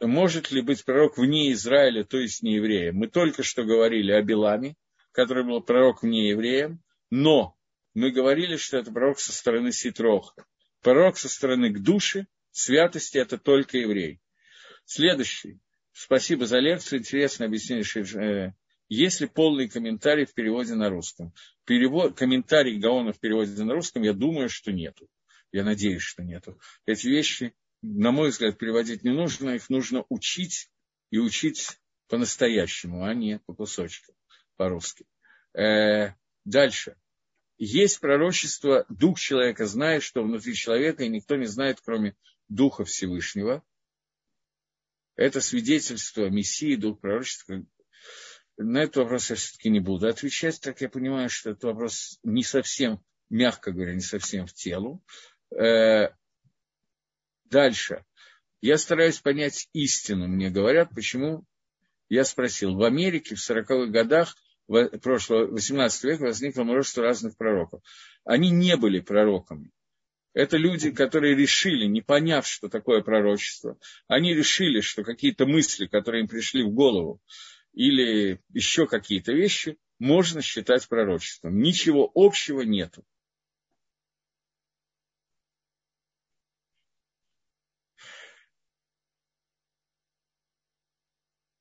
[0.00, 2.96] Может ли быть пророк вне Израиля, то есть не евреем?
[2.96, 4.74] Мы только что говорили о Беламе,
[5.12, 6.80] который был пророк вне евреем,
[7.10, 7.56] но
[7.94, 10.44] мы говорили, что это пророк со стороны Ситроха.
[10.82, 14.20] Пророк со стороны к душе, святости– это только еврей.
[14.84, 15.60] Следующий.
[15.92, 17.00] Спасибо за лекцию.
[17.00, 17.84] Интересное объяснение.
[18.22, 18.52] Э,
[18.88, 21.34] есть ли полный комментарий в переводе на русском?
[21.64, 25.08] Перевод, комментарий Гаона в переводе на русском, я думаю, что нету.
[25.50, 26.60] Я надеюсь, что нету.
[26.86, 29.50] Эти вещи, на мой взгляд, переводить не нужно.
[29.50, 30.70] Их нужно учить
[31.10, 31.78] и учить
[32.08, 34.14] по-настоящему, а не по кусочкам,
[34.56, 35.04] по-русски.
[36.48, 36.96] Дальше.
[37.58, 42.16] Есть пророчество, дух человека знает, что внутри человека, и никто не знает, кроме
[42.48, 43.62] Духа Всевышнего.
[45.14, 47.66] Это свидетельство Мессии, дух пророчества.
[48.56, 52.44] На этот вопрос я все-таки не буду отвечать, так я понимаю, что этот вопрос не
[52.44, 55.04] совсем, мягко говоря, не совсем в телу.
[55.50, 56.14] Э,
[57.44, 58.06] дальше.
[58.62, 60.28] Я стараюсь понять истину.
[60.28, 61.44] Мне говорят, почему
[62.08, 62.74] я спросил.
[62.74, 64.34] В Америке в 40-х годах
[64.68, 67.82] прошлого 18 века возникло множество разных пророков.
[68.24, 69.70] Они не были пророками.
[70.34, 76.22] Это люди, которые решили, не поняв, что такое пророчество, они решили, что какие-то мысли, которые
[76.22, 77.20] им пришли в голову,
[77.72, 81.58] или еще какие-то вещи, можно считать пророчеством.
[81.58, 83.04] Ничего общего нету.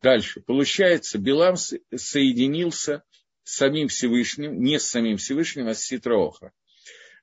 [0.08, 0.40] Дальше.
[0.40, 3.04] Получается, Билам соединился
[3.44, 6.54] с самим Всевышним, не с самим Всевышним, а с Ситроха.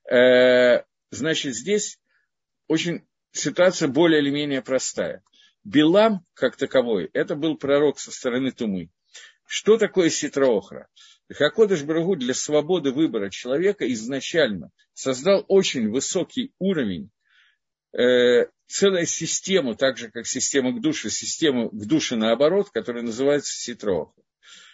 [0.07, 1.99] Э, значит, здесь
[2.69, 5.23] очень ситуация более или менее простая.
[5.65, 8.91] Билам, как таковой, это был пророк со стороны Тумы.
[9.47, 10.89] Что такое Ситроохра?
[11.33, 17.09] Хакодыш Брагу для свободы выбора человека изначально создал очень высокий уровень
[17.97, 23.53] э, целая система, так же как система к душе, система к душе наоборот, которая называется
[23.55, 24.21] ситроха.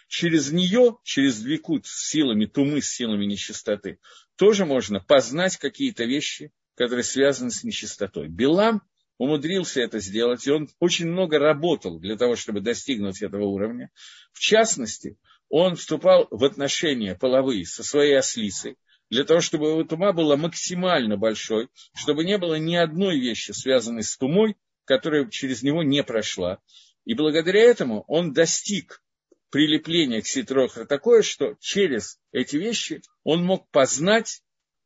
[0.07, 3.99] Через нее, через двикут с силами тумы, с силами нечистоты,
[4.35, 8.27] тоже можно познать какие-то вещи, которые связаны с нечистотой.
[8.27, 8.81] Билам
[9.17, 13.91] умудрился это сделать, и он очень много работал для того, чтобы достигнуть этого уровня.
[14.33, 15.17] В частности,
[15.47, 18.77] он вступал в отношения половые со своей ослицей,
[19.11, 24.03] для того, чтобы его тума была максимально большой, чтобы не было ни одной вещи, связанной
[24.03, 24.55] с тумой,
[24.85, 26.59] которая через него не прошла.
[27.03, 29.03] И благодаря этому он достиг
[29.49, 34.43] прилепления к ситрохра такое, что через эти вещи он мог познать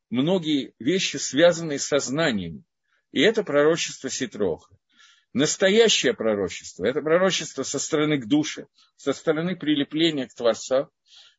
[0.10, 2.66] многие вещи, связанные с сознанием.
[3.12, 4.76] И это пророчество ситрохра.
[5.34, 8.66] Настоящее пророчество– это пророчество со стороны к душе,
[8.96, 10.90] со стороны прилепления к Творцу,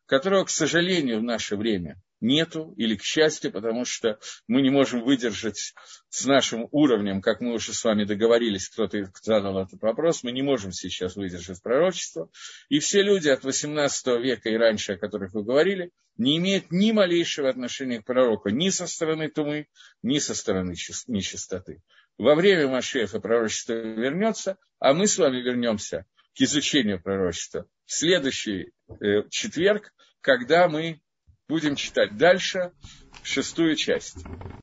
[0.05, 5.04] которого, к сожалению, в наше время нету, или к счастью, потому что мы не можем
[5.04, 5.74] выдержать
[6.08, 10.42] с нашим уровнем, как мы уже с вами договорились, кто-то задал этот вопрос, мы не
[10.42, 12.30] можем сейчас выдержать пророчество.
[12.68, 16.92] И все люди от 18 века и раньше, о которых вы говорили, не имеют ни
[16.92, 19.68] малейшего отношения к пророку, ни со стороны тумы,
[20.02, 20.74] ни со стороны
[21.06, 21.82] нечистоты.
[22.18, 28.72] Во время Машеха пророчество вернется, а мы с вами вернемся к изучению пророчества в следующий
[28.88, 31.00] э, четверг, когда мы
[31.49, 32.72] будем читать дальше
[33.22, 34.24] шестую часть.